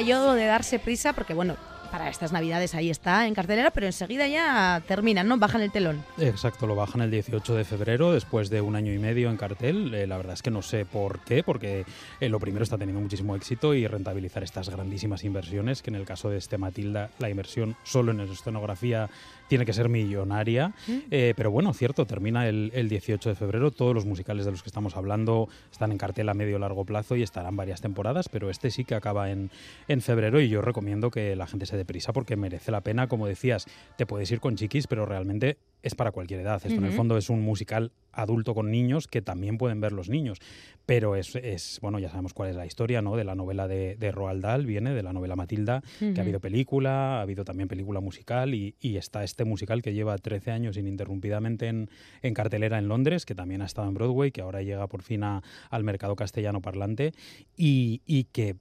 [0.00, 1.56] Yo de darse prisa, porque bueno,
[1.94, 5.38] para estas navidades ahí está en cartelera, pero enseguida ya terminan, ¿no?
[5.38, 6.04] Bajan el telón.
[6.18, 9.94] Exacto, lo bajan el 18 de febrero, después de un año y medio en cartel.
[9.94, 11.84] Eh, la verdad es que no sé por qué, porque
[12.18, 16.04] eh, lo primero está teniendo muchísimo éxito y rentabilizar estas grandísimas inversiones, que en el
[16.04, 19.08] caso de este Matilda, la inversión solo en escenografía
[19.48, 20.74] tiene que ser millonaria.
[21.10, 23.70] Eh, pero bueno, cierto, termina el, 18 de febrero.
[23.70, 27.16] Todos los musicales de los que estamos hablando están en cartel a medio largo plazo
[27.16, 29.50] y estarán varias temporadas, pero este sí que acaba en,
[29.88, 33.06] en febrero y yo recomiendo que la gente se dé prisa porque merece la pena.
[33.08, 33.66] Como decías,
[33.96, 36.62] te puedes ir con chiquis, pero realmente es para cualquier edad.
[36.64, 40.08] Esto en el fondo es un musical adulto con niños que también pueden ver los
[40.08, 40.38] niños.
[40.86, 43.16] Pero es, es bueno, ya sabemos cuál es la historia, ¿no?
[43.16, 47.18] De la novela de, Roald Dahl, viene de la novela Matilda, que ha habido película,
[47.18, 51.90] ha habido también película musical y, está este musical que lleva 13 años ininterrumpidamente en,
[52.22, 55.22] en, cartelera en Londres, que también ha estado en Broadway, que ahora llega por fin
[55.24, 57.12] al mercado castellano parlante
[57.56, 58.56] y, y que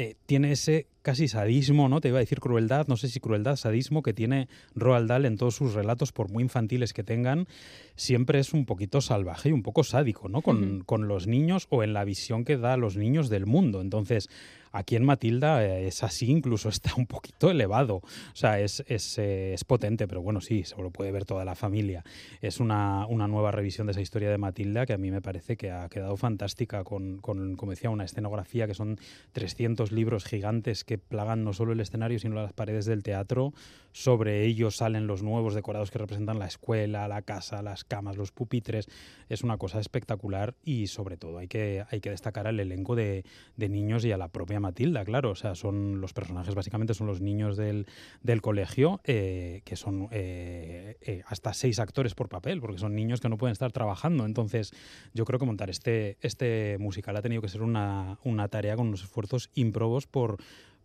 [0.00, 2.02] eh, tiene ese casi sadismo, ¿no?
[2.02, 5.38] Te iba a decir crueldad, no sé si crueldad, sadismo que tiene Roald Dahl en
[5.38, 7.48] todos sus relatos, por muy infantiles que tengan,
[7.96, 10.42] siempre es un poquito salvaje y un poco sádico, ¿no?
[10.42, 13.80] Con, con los niños o en la visión que da a los niños del mundo.
[13.80, 14.28] Entonces,
[14.72, 17.96] Aquí en Matilda eh, es así, incluso está un poquito elevado.
[17.96, 21.44] O sea, es, es, eh, es, potente, pero bueno, sí, se lo puede ver toda
[21.44, 22.04] la familia.
[22.40, 25.56] Es una, una, nueva revisión de esa historia de Matilda que a mí me parece
[25.56, 28.98] que ha quedado fantástica con, con, como decía, una escenografía que son
[29.32, 33.52] 300 libros gigantes que plagan no solo el escenario, sino las paredes del teatro.
[33.92, 38.32] Sobre ellos salen los nuevos decorados que representan la escuela, la casa, las camas, los
[38.32, 38.88] pupitres.
[39.28, 43.24] Es una cosa espectacular y sobre todo hay que, hay que destacar al elenco de,
[43.56, 45.30] de niños y a la propia Matilda, claro.
[45.30, 47.86] O sea, son los personajes básicamente son los niños del,
[48.22, 53.20] del colegio, eh, que son eh, eh, hasta seis actores por papel, porque son niños
[53.20, 54.26] que no pueden estar trabajando.
[54.26, 54.72] Entonces,
[55.14, 58.88] yo creo que montar este, este musical ha tenido que ser una, una tarea con
[58.88, 60.38] unos esfuerzos improbos por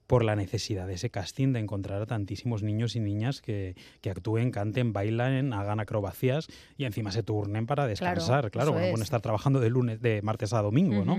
[0.07, 4.09] por la necesidad de ese casting de encontrar a tantísimos niños y niñas que, que
[4.09, 6.47] actúen, canten, bailen, hagan acrobacias
[6.77, 8.51] y encima se turnen para descansar.
[8.51, 11.17] Claro, no pueden estar trabajando de lunes, de martes a domingo, ¿no?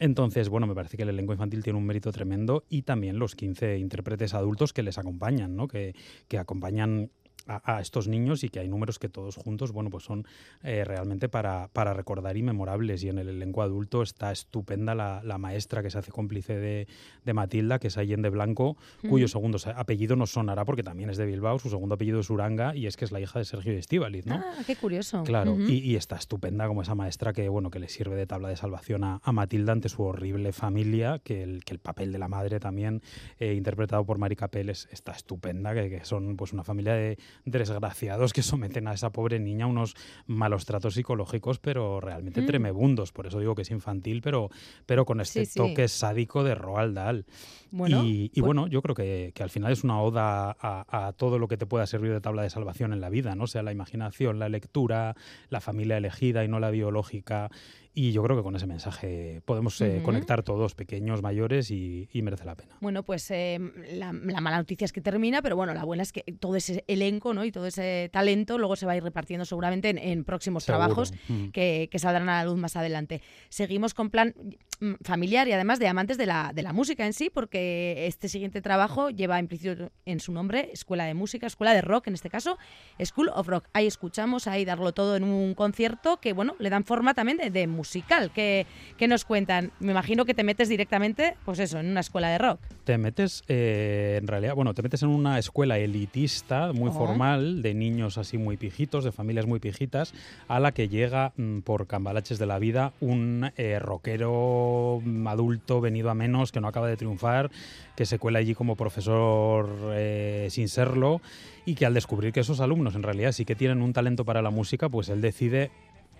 [0.00, 3.36] Entonces, bueno, me parece que el elenco infantil tiene un mérito tremendo y también los
[3.36, 5.68] 15 intérpretes adultos que les acompañan, ¿no?
[5.68, 5.94] Que,
[6.26, 7.10] que acompañan
[7.46, 10.26] a, estos niños y que hay números que todos juntos, bueno, pues son
[10.62, 13.02] eh, realmente para, para, recordar y memorables.
[13.04, 16.88] Y en el elenco adulto está estupenda la, la maestra que se hace cómplice de,
[17.24, 18.76] de, Matilda, que es Allende Blanco,
[19.08, 22.74] cuyo segundo apellido nos sonará porque también es de Bilbao, su segundo apellido es Uranga
[22.74, 24.36] y es que es la hija de Sergio Estíbaliz, ¿no?
[24.36, 25.22] Ah, qué curioso.
[25.24, 28.56] Claro, y, está estupenda como esa maestra que, bueno, que le sirve de tabla de
[28.56, 32.28] salvación a, a Matilda ante su horrible familia, que el, que el papel de la
[32.28, 33.02] madre también,
[33.38, 38.32] eh, interpretado por Mari Capel, está estupenda, que, que son pues una familia de desgraciados
[38.32, 39.94] que someten a esa pobre niña a unos
[40.26, 42.46] malos tratos psicológicos, pero realmente mm.
[42.46, 43.12] tremebundos.
[43.12, 44.50] Por eso digo que es infantil, pero,
[44.86, 47.26] pero con este toque sádico de Roald Dahl.
[47.72, 51.56] y, pues bueno, yo creo que, al final es una oda a, todo lo que
[51.56, 53.46] te pueda servir de tabla de salvación en la vida, ¿no?
[53.46, 55.14] sea, la imaginación, la lectura,
[55.48, 57.50] la familia elegida y no la biológica
[57.96, 62.44] y yo creo que con ese mensaje podemos eh, conectar todos, pequeños, mayores, y, merece
[62.44, 62.76] la pena.
[62.80, 63.60] Bueno, pues eh,
[63.92, 67.34] la, mala noticia es que termina, pero bueno, la buena es que todo ese elenco
[67.34, 67.44] ¿no?
[67.44, 71.12] y todo ese talento luego se va a ir repartiendo seguramente en, próximos trabajos
[71.52, 73.22] que, saldrán a la luz más adelante.
[73.48, 74.34] Seguimos con plan
[74.80, 78.28] mm, familiar y además de amantes de la, de la música en sí, porque este
[78.28, 82.30] siguiente trabajo lleva implícito en su nombre Escuela de Música, Escuela de Rock en este
[82.30, 82.58] caso,
[83.02, 83.68] School of Rock.
[83.72, 87.50] Ahí escuchamos, ahí darlo todo en un concierto que, bueno, le dan forma también de,
[87.50, 88.66] de música musical que,
[89.06, 89.70] nos cuentan.
[89.80, 92.58] Me imagino que te metes directamente, pues eso, en una escuela de rock.
[92.84, 96.92] Te metes, eh, en realidad, bueno, te metes en una escuela elitista, muy oh.
[96.92, 100.14] formal, de niños así muy pijitos, de familias muy pijitas,
[100.48, 106.08] a la que llega mm, por cambalaches de la vida un eh, rockero adulto venido
[106.08, 107.50] a menos que no acaba de triunfar,
[107.96, 111.20] que se cuela allí como profesor eh, sin serlo
[111.66, 114.40] y que al descubrir que esos alumnos en realidad sí que tienen un talento para
[114.40, 115.70] la música, pues él decide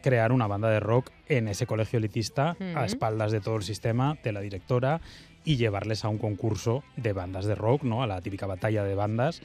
[0.04, 4.18] crear una banda de rock en ese colegio elitista a espaldas de todo el sistema,
[4.22, 5.00] de la directora
[5.46, 8.02] y llevarles a un concurso de bandas de rock, ¿no?
[8.02, 9.40] A la típica batalla de bandas,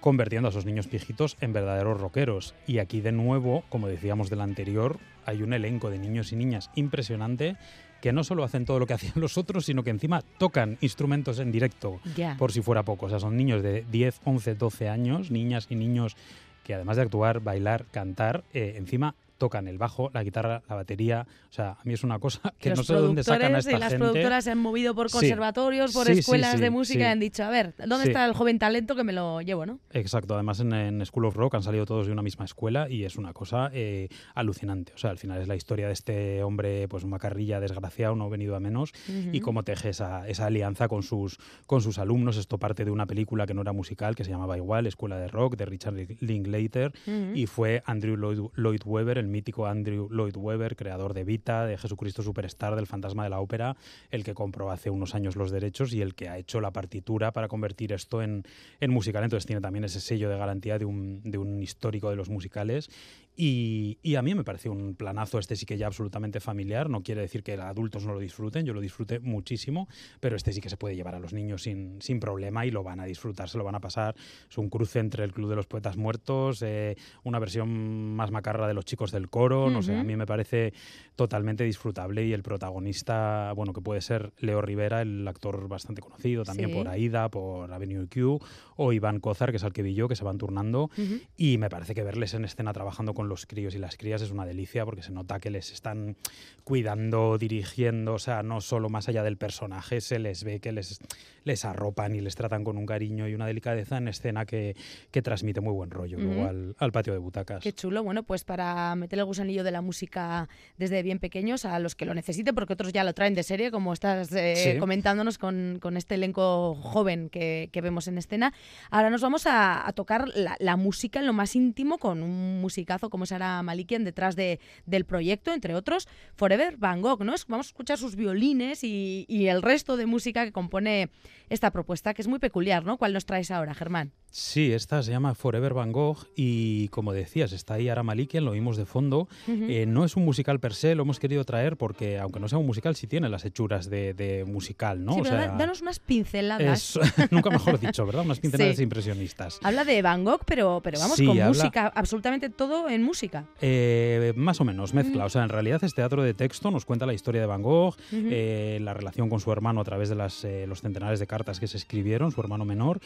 [0.00, 2.54] convirtiendo a esos niños pijitos en verdaderos rockeros.
[2.66, 6.70] Y aquí de nuevo, como decíamos del anterior, hay un elenco de niños y niñas
[6.74, 7.56] impresionante
[8.02, 11.38] que no solo hacen todo lo que hacían los otros, sino que encima tocan instrumentos
[11.38, 11.98] en directo,
[12.36, 13.06] por si fuera poco.
[13.06, 16.14] O sea, son niños de 10, 11, 12 años, niñas y niños
[16.62, 21.26] que además de actuar, bailar, cantar, eh, encima tocan el bajo, la guitarra, la batería.
[21.50, 23.78] O sea, a mí es una cosa que no sé dónde sacan a esta y
[23.78, 27.50] las productoras se han movido por conservatorios, por escuelas de música y han dicho, a
[27.50, 29.80] ver, ¿dónde está el joven talento que me lo llevo, no?
[29.90, 30.32] Exacto.
[30.32, 33.34] Además, en, School of Rock han salido todos de una misma escuela y es una
[33.34, 34.94] cosa eh, alucinante.
[34.94, 38.56] O sea, al final es la historia de este hombre, pues macarrilla desgraciado, no venido
[38.56, 38.92] a menos,
[39.30, 41.36] y cómo teje esa, esa, alianza con sus,
[41.66, 42.38] con sus alumnos.
[42.38, 45.28] Esto parte de una película que no era musical, que se llamaba igual, Escuela de
[45.28, 46.92] Rock, de Richard Linklater,
[47.34, 51.76] y fue Andrew Lloyd, Lloyd Webber, el mítico Andrew Lloyd Webber, creador de Vita, de
[51.76, 53.76] Jesucristo Superstar, del Fantasma de la Ópera,
[54.12, 57.32] el que compró hace unos años los derechos y el que ha hecho la partitura
[57.32, 58.44] para convertir esto en,
[58.78, 59.24] en musical.
[59.24, 62.88] Entonces tiene también ese sello de garantía de un, de un histórico de los musicales
[63.36, 66.88] y, y, a mí me pareció un planazo este sí que ya absolutamente familiar.
[66.88, 69.88] No quiere decir que adultos no lo disfruten, yo lo disfruté muchísimo,
[70.20, 72.84] pero este sí que se puede llevar a los niños sin, sin problema y lo
[72.84, 74.14] van a disfrutar, se lo van a pasar.
[74.48, 78.68] Es un cruce entre el Club de los Poetas Muertos, eh, una versión más macarra
[78.68, 80.72] de los chicos del coro, no sé, a mí me parece
[81.16, 86.44] totalmente disfrutable y el protagonista, bueno, que puede ser Leo Rivera, el actor bastante conocido
[86.44, 88.38] también por Aida, por Avenue Q,
[88.76, 90.90] o Iván Cozar, que es al que vi yo, que se van turnando,
[91.36, 94.30] y me parece que verles en escena trabajando con los críos y las crías es
[94.30, 96.16] una delicia porque se nota que les están
[96.64, 100.98] cuidando, dirigiendo, o sea, no solo más allá del personaje, se les ve que les,
[101.44, 104.74] les arropan y les tratan con un cariño y una delicadeza en escena que,
[105.10, 107.62] que transmite muy buen rollo luego al, al, patio de butacas.
[107.62, 110.48] Qué chulo, bueno, pues para meter el gusanillo de la música
[110.78, 113.70] desde bien pequeños a los que lo necesiten, porque otros ya lo traen de serie,
[113.70, 118.52] como estás eh, comentándonos con, con, este elenco joven que, que, vemos en escena.
[118.90, 122.60] Ahora nos vamos a, a tocar la, la música en lo más íntimo con un
[122.60, 127.22] musicazo como Sara Malikian detrás de, del proyecto, entre otros, Forever Van Gogh.
[127.22, 127.36] ¿no?
[127.46, 131.10] Vamos a escuchar sus violines y, y el resto de música que compone
[131.48, 132.96] esta propuesta, que es muy peculiar, ¿no?
[132.96, 134.12] ¿Cuál nos traes ahora, Germán?
[134.30, 138.50] Sí, esta se llama Forever Van Gogh y como decías, está ahí Ara Malikian, lo
[138.50, 139.28] vimos de fondo.
[139.46, 142.58] Eh, no es un musical per se, lo hemos querido traer porque aunque no sea
[142.58, 145.14] un musical, sí tiene las hechuras de, musical, ¿no?
[145.14, 146.98] Sí, danos unas pinceladas.
[147.30, 148.24] nunca mejor dicho, ¿verdad?
[148.24, 149.60] Unas pinceladas impresionistas.
[149.62, 153.44] Habla de Van Gogh, pero, pero vamos, con música, absolutamente todo en música.
[153.60, 155.24] Eh, más o menos, mezcla.
[155.24, 157.94] O sea, en realidad es teatro de texto, nos cuenta la historia de Van Gogh,
[158.12, 161.66] eh, la relación con su hermano a través de las, los centenares de cartas que
[161.66, 163.00] se escribieron, su hermano menor,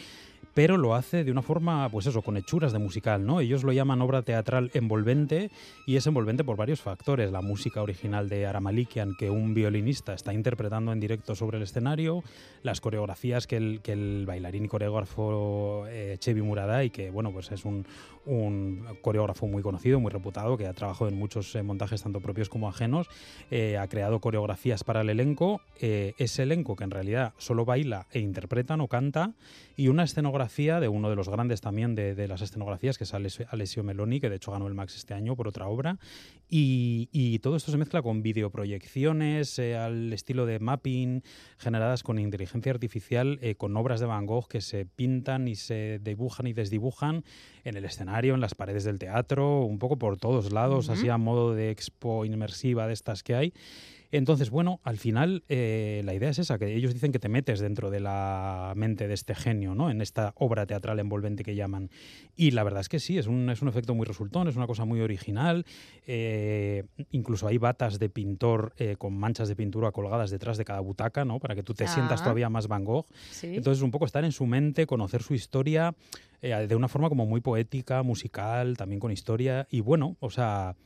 [0.55, 3.41] pero lo hace de una forma, pues eso, con hechuras de musical, ¿no?
[3.41, 5.51] Ellos lo llaman obra teatral envolvente
[5.87, 7.31] y es envolvente por varios factores.
[7.31, 12.25] La música original de Aramalikian, que un violinista está interpretando en directo sobre el escenario,
[12.63, 17.53] las coreografías que el, que el bailarín y coreógrafo eh, Chevi Muraday, que, bueno, pues
[17.53, 17.87] es un,
[18.27, 22.49] un, coreógrafo muy conocido, muy reputado, que ha trabajado en muchos eh, montajes tanto propios
[22.49, 23.09] como ajenos,
[23.51, 25.63] eh, ha creado coreografías para el elenco.
[25.81, 29.33] ese elenco que en realidad solo baila e interpreta, no canta,
[29.77, 33.85] y una escenografía de uno de los grandes también de, las escenografías, que es Alessio
[33.85, 35.99] Meloni, que de hecho ganó el Max este año por otra obra.
[36.51, 41.23] Y, todo esto se mezcla con videoproyecciones eh, al estilo de mapping,
[41.59, 46.01] generadas con inteligencia artificial, eh, con obras de Van Gogh que se pintan y se
[46.03, 47.25] dibujan y desdibujan
[47.65, 51.19] en el escenario, en las paredes del teatro, un poco por todos lados, así a
[51.19, 53.53] modo de expo inmersiva de estas que hay.
[54.11, 57.61] Entonces, bueno, al final eh, la idea es esa, que ellos dicen que te metes
[57.61, 59.91] dentro de la mente de este genio, ¿no?
[59.91, 61.91] En esta obra teatral envolvente que llaman.
[62.35, 64.67] Y la verdad es que sí, es un, es un efecto muy resultón, es una
[64.67, 65.67] cosa muy original.
[66.07, 70.81] Eh, incluso hay batas de pintor eh, con manchas de pintura colgadas detrás de cada
[70.81, 71.39] butaca, ¿no?
[71.39, 72.25] Para que tú te sientas ah.
[72.25, 73.07] todavía más Van Gogh.
[73.43, 75.95] Entonces, un poco estar en su mente, conocer su historia
[76.41, 79.67] de una forma como muy poética, musical, también con historia.
[79.71, 80.77] Y bueno, o sea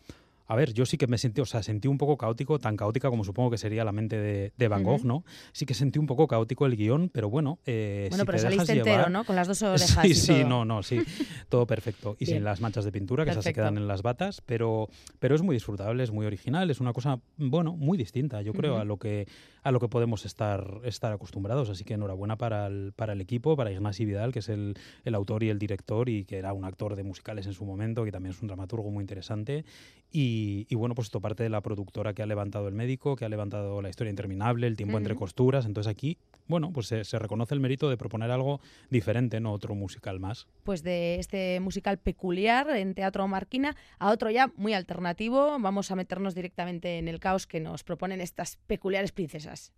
[0.47, 3.11] a ver, yo sí que me sentí, o sea, sentí un poco caótico, tan caótica
[3.11, 4.17] como supongo que sería la mente
[4.57, 5.25] de, Van Gogh, ¿no?
[5.53, 7.59] Sí que sentí un poco caótico el guion, pero bueno.
[7.67, 9.25] Eh, bueno, pero saliste entero, ¿no?
[9.25, 10.03] Con las dos orejas.
[10.03, 11.03] Sí, sí, no, no, sí.
[11.49, 12.17] Todo perfecto.
[12.19, 14.89] Y sin las manchas de pintura, que esas se quedan en las batas, pero,
[15.19, 18.79] pero es muy disfrutable, es muy original, es una cosa, bueno, muy distinta, yo creo,
[18.79, 19.27] a lo que
[19.63, 21.69] a lo que podemos estar, estar acostumbrados.
[21.71, 25.15] Así que enhorabuena para el, para el equipo, para Ignasi Vidal, que es el, el
[25.15, 28.13] autor y el director y que era un actor de musicales en su momento, que
[28.13, 29.65] también es un dramaturgo muy interesante.
[30.15, 33.29] Y, bueno, pues esto parte de la productora que ha levantado el médico, que ha
[33.31, 35.65] levantado la historia interminable, el tiempo entre costuras.
[35.65, 38.61] Entonces aquí, bueno, pues se, reconoce el mérito de proponer algo
[38.91, 40.47] diferente, no otro musical más.
[40.65, 45.97] Pues de este musical peculiar en Teatro Marquina a otro ya muy alternativo, vamos a
[45.97, 49.52] meternos directamente en el caos que nos proponen estas peculiares princesas.
[49.57, 49.71] Sí,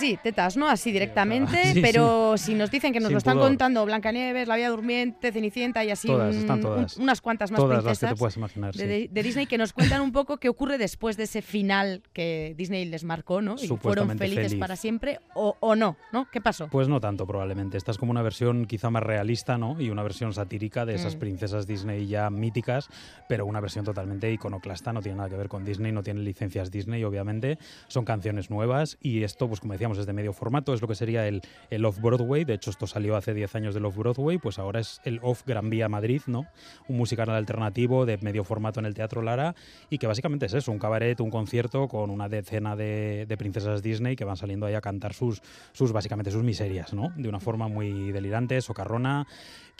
[0.00, 0.68] sí, tetas, ¿no?
[0.68, 5.30] Así directamente, pero si nos dicen que nos lo están contando Blancanieves, La Vía Durmiente,
[5.30, 6.96] Cenicienta y así todas, están todas.
[6.96, 10.00] unas cuantas más todas princesas las que te puedes imaginar, de, Disney que nos cuentan
[10.00, 13.56] un poco qué ocurre después de ese final que Disney les marcó, ¿no?
[13.60, 16.26] Y fueron felices para siempre o, o, no, ¿no?
[16.32, 16.68] ¿Qué pasó?
[16.68, 17.76] Pues no tanto probablemente.
[17.76, 19.80] Esta es como una versión quizá más realista, ¿no?
[19.80, 21.18] Y una versión satírica de esas mm.
[21.18, 22.88] princesas Disney ya míticas,
[23.28, 26.70] pero una versión totalmente iconoclasta, no tiene nada que ver con Disney, no tiene licencias
[26.70, 27.58] Disney, obviamente.
[27.88, 30.94] Son canciones nuevas y esto, pues como decíamos, es de medio formato, es lo que
[30.94, 32.44] sería el, el Off-Broadway.
[32.44, 35.70] De hecho, esto salió hace 10 años del Off-Broadway, pues ahora es el Off Gran
[35.70, 36.46] Vía Madrid, ¿no?
[36.88, 39.54] Un musical alternativo de medio formato en el Teatro Lara
[39.88, 43.82] y que básicamente es eso, un cabaret, un concierto con una decena de, de princesas
[43.82, 47.12] Disney que van saliendo ahí a cantar sus, sus, básicamente sus miserias, ¿no?
[47.16, 49.26] De una forma muy delirante, socarrona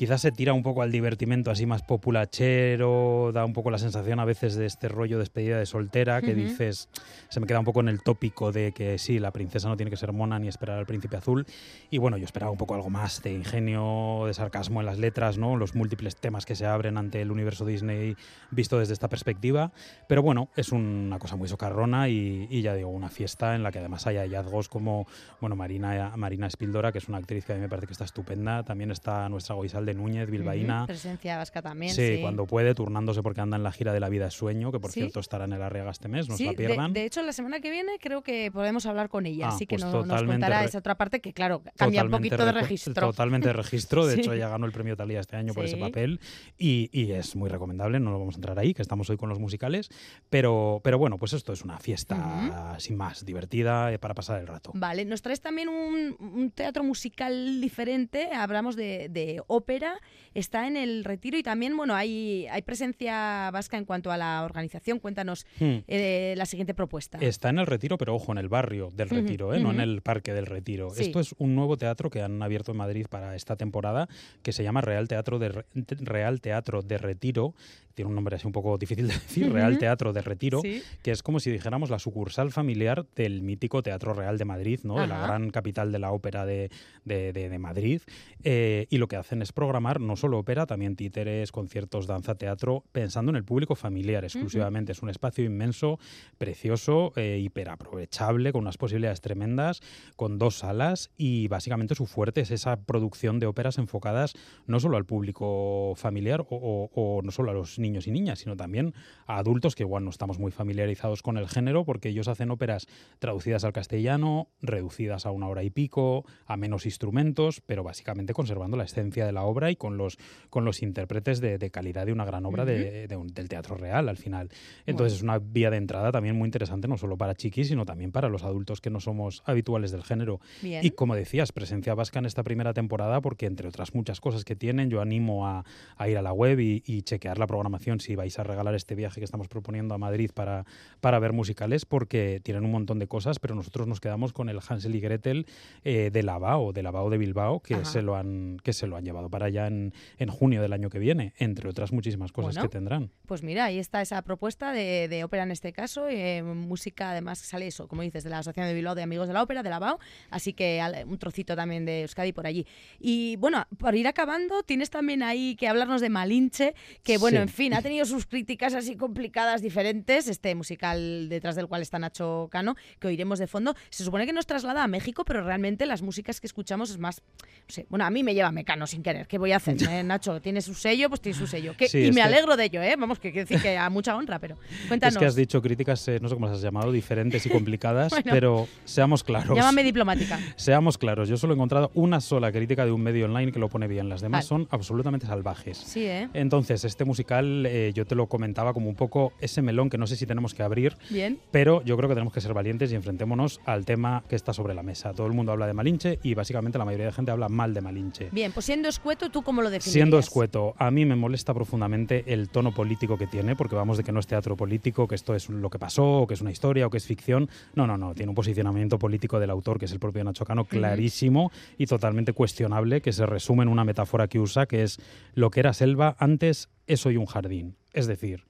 [0.00, 4.18] quizás se tira un poco al divertimento así más populachero, da un poco la sensación
[4.18, 6.88] a veces de este rollo de despedida de soltera que dices,
[7.28, 9.90] se me queda un poco en el tópico de que sí, la princesa no tiene
[9.90, 11.46] que ser mona ni esperar al príncipe azul.
[11.90, 15.38] Y bueno, yo esperaba un poco algo más de ingenio, de sarcasmo en las letras,
[15.38, 15.56] ¿no?
[15.56, 18.16] Los múltiples temas que se abren ante el universo Disney
[18.50, 19.72] visto desde esta perspectiva.
[20.08, 23.78] Pero bueno, es una cosa muy socarrona y, ya digo, una fiesta en la que
[23.78, 25.06] además hay hallazgos como,
[25.40, 28.04] bueno, Marina, Marina Espildora, que es una actriz que a mí me parece que está
[28.04, 28.62] estupenda.
[28.64, 30.86] También está nuestra Goizal Núñez, bilbaína.
[30.86, 31.94] Presencia vasca también.
[31.94, 34.80] Sí, cuando puede, turnándose porque anda en la gira de la vida es sueño, que
[34.80, 36.92] por cierto estará en el Arriaga este mes, no se la pierdan.
[36.92, 39.76] De, hecho, la semana que viene creo que podemos hablar con ella, ah, así que
[39.76, 42.94] pues nos contará esa otra parte que, claro, cambia un poquito de registro.
[42.94, 46.20] Totalmente de registro, de hecho, ella ganó el premio Talía este año por ese papel
[46.58, 49.28] y, y, es muy recomendable, no lo vamos a entrar ahí, que estamos hoy con
[49.28, 49.90] los musicales,
[50.28, 54.46] pero, pero bueno, pues esto es una fiesta sin más, divertida eh, para pasar el
[54.46, 54.72] rato.
[54.74, 59.98] Vale, nos traes también un, un teatro musical diferente, hablamos de, de ópera
[60.34, 64.44] está en el retiro y también, bueno, hay, hay presencia vasca en cuanto a la
[64.44, 64.98] organización.
[64.98, 65.78] Cuéntanos hmm.
[65.88, 67.18] eh, la siguiente propuesta.
[67.20, 69.60] Está en el retiro, pero ojo, en el barrio del retiro, ¿eh?
[69.60, 70.92] no en el parque del retiro.
[70.94, 74.08] Esto es un nuevo teatro que han abierto en Madrid para esta temporada
[74.42, 77.54] que se llama Real Teatro de, Real Teatro de Retiro.
[78.00, 81.22] Tiene un nombre así un poco difícil de decir, Real Teatro de Retiro, que es
[81.22, 84.98] como si dijéramos la sucursal familiar del mítico Teatro Real de Madrid, ¿no?
[84.98, 86.70] de la gran capital de la ópera de,
[87.04, 88.00] de, Madrid.
[88.42, 92.84] Eh, y lo que hacen es programar no solo ópera, también títeres, conciertos, danza, teatro,
[92.90, 94.92] pensando en el público familiar exclusivamente.
[94.92, 95.98] Es un espacio inmenso,
[96.38, 99.82] precioso, eh, hiperaprovechable, con unas posibilidades tremendas,
[100.16, 104.32] con dos salas y básicamente su fuerte es esa producción de óperas enfocadas
[104.66, 108.94] no solo al público familiar o, no solo a los niños y niñas, sino también
[109.26, 112.86] a adultos que igual no estamos muy familiarizados con el género porque ellos hacen óperas
[113.18, 118.76] traducidas al castellano, reducidas a una hora y pico, a menos instrumentos, pero básicamente conservando
[118.76, 120.18] la esencia de la obra y con los,
[120.48, 124.48] con los intérpretes de, calidad de una gran obra de, del teatro real al final.
[124.86, 128.12] Entonces es una vía de entrada también muy interesante, no solo para chiquis, sino también
[128.12, 130.40] para los adultos que no somos habituales del género.
[130.62, 134.56] Y como decías, presencia vasca en esta primera temporada, porque entre otras muchas cosas que
[134.56, 135.64] tienen, yo animo a,
[136.08, 139.24] ir a la web y, chequear la programación si vais a regalar este viaje que
[139.24, 140.64] estamos proponiendo a Madrid para,
[141.00, 144.58] para ver musicales, porque tienen un montón de cosas, pero nosotros nos quedamos con el
[144.66, 145.46] Hansel y Gretel
[145.84, 149.04] eh, de Lavao, de Lavao de Bilbao, que se, lo han, que se lo han
[149.04, 149.92] llevado para allá en,
[150.28, 153.10] junio del año que viene, entre otras muchísimas cosas que tendrán.
[153.26, 157.66] Pues mira, ahí está esa propuesta de, ópera en este caso, eh, música además sale
[157.66, 159.78] eso, como dices, de la Asociación de Bilbao de Amigos de la Ópera, de la
[159.78, 159.98] BAO,
[160.30, 162.66] así que un trocito también de Euskadi por allí.
[162.98, 167.48] Y bueno, por ir acabando, tienes también ahí que hablarnos de Malinche, que bueno, en
[167.60, 172.48] fin, ha tenido sus críticas así complicadas, diferentes, este musical detrás del cual está Nacho
[172.50, 173.74] Cano, que oiremos de fondo.
[173.90, 177.20] Se supone que nos traslada a México, pero realmente las músicas que escuchamos es más,
[177.42, 179.76] no sé, bueno, a mí me lleva Mecano sin querer, ¿qué voy a hacer?
[179.90, 181.74] Eh, Nacho, tiene su sello, pues tiene su sello.
[181.92, 182.94] y me alegro de ello, ¿eh?
[182.96, 184.56] Vamos, que quiero decir que a mucha honra, pero
[184.86, 185.16] cuéntanos.
[185.16, 188.12] Es que has dicho críticas, eh, no sé cómo las has llamado, diferentes y complicadas,
[188.24, 189.56] pero seamos claros.
[189.56, 190.38] Llámame diplomática.
[190.56, 193.68] Seamos claros, yo solo he encontrado una sola crítica de un medio online que lo
[193.68, 195.78] pone bien, las demás son absolutamente salvajes.
[195.78, 196.28] Sí, ¿eh?
[196.32, 200.06] Entonces, este musical eh, yo te lo comentaba como un poco ese melón que no
[200.06, 201.38] sé si tenemos que abrir, bien.
[201.50, 204.74] pero yo creo que tenemos que ser valientes y enfrentémonos al tema que está sobre
[204.74, 205.12] la mesa.
[205.14, 207.80] Todo el mundo habla de Malinche y básicamente la mayoría de gente habla mal de
[207.80, 208.28] Malinche.
[208.32, 209.92] Bien, pues siendo escueto, ¿tú cómo lo defines?
[209.92, 214.04] Siendo escueto, a mí me molesta profundamente el tono político que tiene, porque vamos de
[214.04, 216.50] que no es teatro político, que esto es lo que pasó, o que es una
[216.50, 217.48] historia, o que es ficción.
[217.74, 220.64] No, no, no, tiene un posicionamiento político del autor, que es el propio Nacho Cano,
[220.64, 224.98] clarísimo y totalmente cuestionable, que se resume en una metáfora que usa, que es
[225.34, 227.76] lo que era selva antes es hoy un jardín.
[227.92, 228.44] Es decir,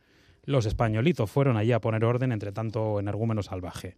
[0.45, 3.97] los españolitos fueron allí a poner orden entre tanto energúmeno salvaje.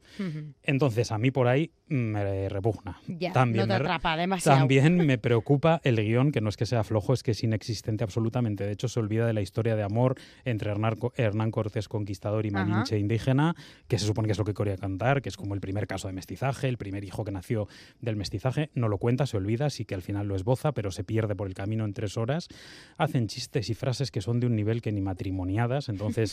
[0.63, 3.01] Entonces, a mí por ahí me repugna.
[3.33, 4.59] también no te atrapa demasiado.
[4.59, 8.05] También me preocupa el guion, que no es que sea flojo, es que es inexistente
[8.05, 8.65] absolutamente.
[8.65, 12.99] De hecho, se olvida de la historia de amor entre Hernán, Cortés conquistador y Malinche
[12.99, 13.55] indígena,
[13.89, 16.09] que se supone que es lo que quería cantar, que es como el primer caso
[16.09, 17.69] de mestizaje, el primer hijo que nació
[18.01, 18.71] del mestizaje.
[18.75, 21.47] No lo cuenta, se olvida, sí que al final lo esboza, pero se pierde por
[21.47, 22.49] el camino en tres horas.
[22.97, 26.32] Hacen chistes y frases que son de un nivel que ni matrimoniadas, entonces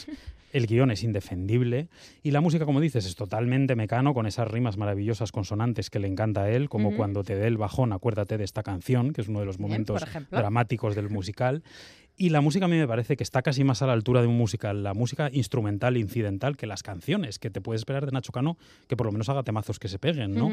[0.51, 1.87] el guion es indefendible.
[2.23, 6.07] Y la música, como dices, es totalmente mecano, con esas rimas maravillosas consonantes que le
[6.07, 9.27] encanta a él, como cuando te dé el bajón, acuérdate de esta canción, que es
[9.27, 11.63] uno de los momentos dramáticos del musical.
[12.21, 14.27] Y la música a mí me parece que está casi más a la altura de
[14.27, 18.11] un musical, la música instrumental e incidental que las canciones, que te puedes esperar de
[18.11, 18.57] Nacho Cano
[18.89, 20.51] que por lo menos haga temazos que se peguen, ¿no?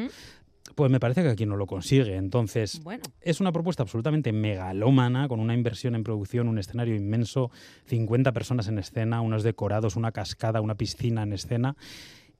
[0.75, 2.15] Pues me parece que aquí no lo consigue.
[2.15, 2.81] Entonces,
[3.19, 7.51] es una propuesta absolutamente megalómana, con una inversión en producción, un escenario inmenso,
[7.87, 11.75] 50 personas en escena, unos decorados, una cascada, una piscina en escena.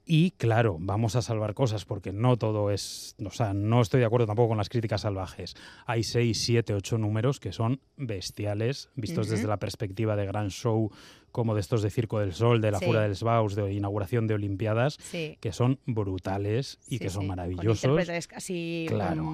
[0.10, 4.06] Y claro, vamos a salvar cosas porque no todo es, o sea, no estoy de
[4.06, 5.54] acuerdo tampoco con las críticas salvajes.
[5.86, 10.90] Hay seis, siete, ocho números que son bestiales, vistos desde la perspectiva de gran show
[11.32, 14.34] como de estos de Circo del Sol, de la Fura del Sbaus, de inauguración de
[14.34, 18.08] Olimpiadas, que son brutales y que son maravillosos.
[18.28, 18.88] casi,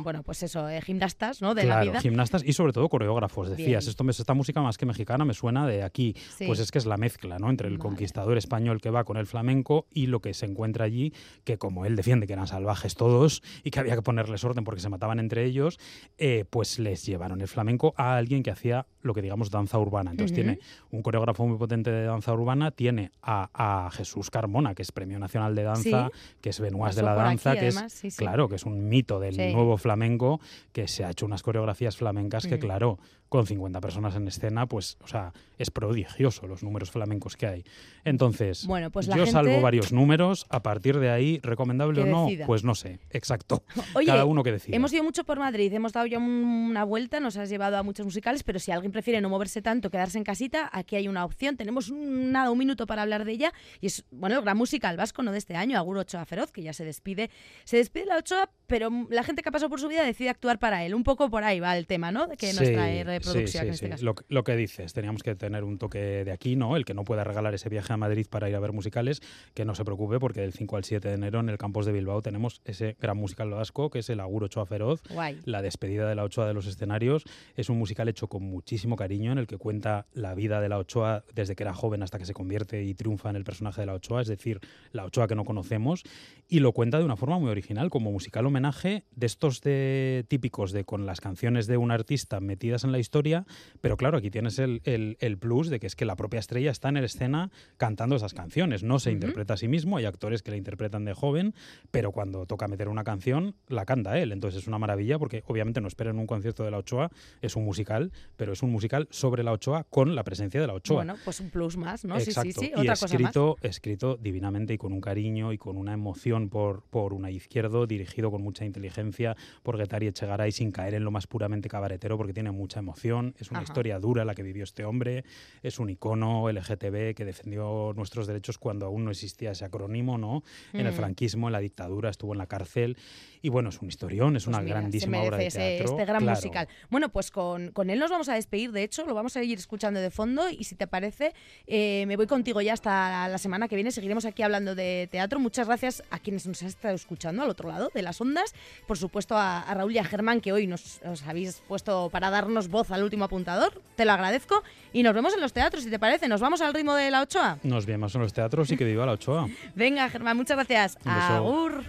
[0.04, 1.56] bueno, pues eso, eh, gimnastas, ¿no?
[1.56, 2.02] De la vida.
[2.02, 3.50] gimnastas y sobre todo coreógrafos.
[3.50, 6.16] Decías, esto, esta música más que mexicana me suena de aquí.
[6.46, 7.50] Pues es que es la mezcla, ¿no?
[7.50, 11.14] Entre el conquistador español que va con el flamenco y lo que se encuentra allí,
[11.44, 14.82] que como él defiende que eran salvajes todos y que había que ponerles orden porque
[14.82, 15.80] se mataban entre ellos,
[16.18, 20.12] eh, pues les llevaron el flamenco a alguien que hacía lo que digamos danza urbana.
[20.12, 20.60] Entonces tiene
[20.92, 25.56] un coreógrafo muy potente de danza urbana tiene a, Jesús Carmona, que es Premio Nacional
[25.56, 26.10] de Danza,
[26.42, 29.78] que es Benoist de la Danza, que es, claro, que es un mito del nuevo
[29.78, 30.40] flamenco,
[30.72, 33.00] que se ha hecho unas coreografías flamencas que, claro,
[33.34, 37.64] con 50 personas en escena, pues, o sea, es prodigioso los números flamencos que hay.
[38.06, 42.64] Entonces, bueno, pues yo salvo varios números, a partir de ahí, recomendable o no, pues
[42.64, 43.64] no sé, exacto.
[43.96, 44.76] Oye, Cada uno que decida.
[44.76, 48.06] Hemos ido mucho por Madrid, hemos dado ya una vuelta, nos has llevado a muchos
[48.06, 51.58] musicales, pero si alguien prefiere no moverse tanto, quedarse en casita, aquí hay una opción.
[51.58, 55.24] Tenemos nada, un minuto para hablar de ella, y es, bueno, el gran musical vasco,
[55.24, 55.32] ¿no?
[55.32, 57.30] De este año, Agur Ochoa Feroz, que ya se despide.
[57.64, 60.60] Se despide la Ochoa, pero la gente que ha pasado por su vida decide actuar
[60.60, 60.96] para él.
[60.96, 62.28] Un poco por ahí va el tema, ¿no?
[62.30, 64.06] Que nos trae producción en este caso.
[64.06, 66.76] Lo, lo, que dices, teníamos que tener un toque de aquí, ¿no?
[66.76, 69.22] El que no pueda regalar ese viaje a Madrid para ir a ver musicales,
[69.54, 71.92] que no se preocupe, porque del 5 al 7 de enero en el campus de
[71.92, 75.02] Bilbao tenemos ese gran musical vasco, que es el Agur Ochoa Feroz,
[75.46, 77.24] la despedida de la Ochoa de los escenarios.
[77.56, 80.78] Es un musical hecho con muchísimo cariño, en el que cuenta la vida de la
[80.78, 83.88] Ochoa desde que era joven hasta que se convierte y triunfa en el personaje de
[83.88, 84.60] la Ochoa, es decir,
[84.92, 86.04] la Ochoa que no conocemos,
[86.48, 90.72] y lo cuenta de una forma muy original, como musical homenaje de estos de, típicos
[90.72, 93.46] de con las canciones de un artista metidas en la historia,
[93.82, 96.90] pero claro, aquí tienes el, el, plus de que es que la propia estrella está
[96.90, 100.52] en la escena cantando esas canciones, no se interpreta a sí mismo, hay actores que
[100.52, 101.54] la interpretan de joven,
[101.92, 105.82] pero cuando toca meter una canción, la canta él, entonces es una maravilla porque obviamente
[105.82, 107.10] no esperen un concierto de la Ochoa,
[107.42, 110.74] es un musical, pero es un musical sobre la Ochoa con la presencia de la
[110.74, 110.98] Ochoa.
[110.98, 112.20] Bueno, pues un plus más, ¿no?
[112.20, 116.50] Sí, sí, sí, y escrito, escrito divinamente y con un cariño y con una emoción
[116.50, 121.12] por, por una izquierdo, dirigido con mucha inteligencia por Getari Echegaray sin caer en lo
[121.12, 124.84] más puramente cabaretero porque tiene mucha emoción, es una historia dura la que vivió este
[124.84, 125.24] hombre,
[125.62, 130.44] es un icono LGTB que defendió nuestros derechos cuando aún no existía ese acrónimo, ¿no?
[130.74, 130.96] En el mm.
[130.96, 132.98] franquismo, en la dictadura, estuvo en la cárcel
[133.42, 135.92] y bueno, es un historión, es pues una grandísima obra de teatro.
[135.92, 136.68] este gran musical.
[136.90, 139.58] Bueno, pues con, con, él nos vamos a despedir, de hecho, lo vamos a ir
[139.58, 141.34] escuchando de fondo y si te parece,
[141.68, 145.40] eh, me voy contigo ya hasta la semana que viene, seguiremos aquí hablando de teatro.
[145.40, 148.54] Muchas gracias a quienes nos han estado escuchando al otro lado de las ondas,
[148.88, 152.92] por supuesto a, Raúl y a Germán que hoy nos habéis puesto para darnos voz
[152.92, 156.28] al último apuntador, te lo agradezco y nos vemos en los teatros, si te parece.
[156.28, 157.60] ¿Nos vamos al ritmo de la Ochoa?
[157.64, 159.48] Nos vemos en los teatros y que viva la Ochoa.
[159.76, 160.98] Venga, Germán, muchas gracias.
[161.06, 161.84] Agur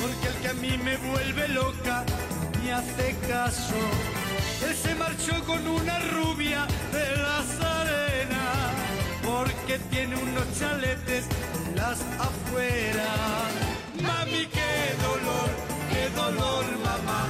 [0.00, 2.04] porque el que a mí me vuelve loca
[2.62, 3.74] me hace caso.
[4.66, 7.77] Él se marchó con una rubia de las arenas,
[9.28, 11.24] porque tiene unos chaletes
[11.74, 13.10] las afuera.
[14.06, 14.74] Mami, qué
[15.08, 15.48] dolor,
[15.90, 17.22] qué dolor, mamá,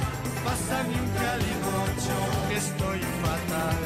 [0.45, 3.77] pásame un calimocho que estoy fatal.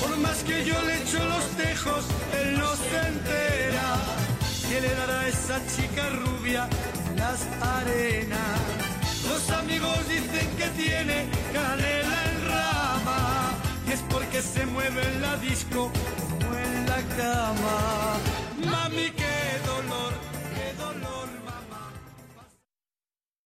[0.00, 2.04] Por más que yo le echo los tejos,
[2.40, 4.20] él no se entera
[4.68, 6.68] ¿Qué le dará a esa chica rubia
[7.16, 7.40] las
[7.78, 8.60] arenas?
[9.28, 12.19] Los amigos dicen que tiene canela en
[14.08, 18.18] porque se mueve en la disco o en la cama.
[18.64, 19.39] Mami, que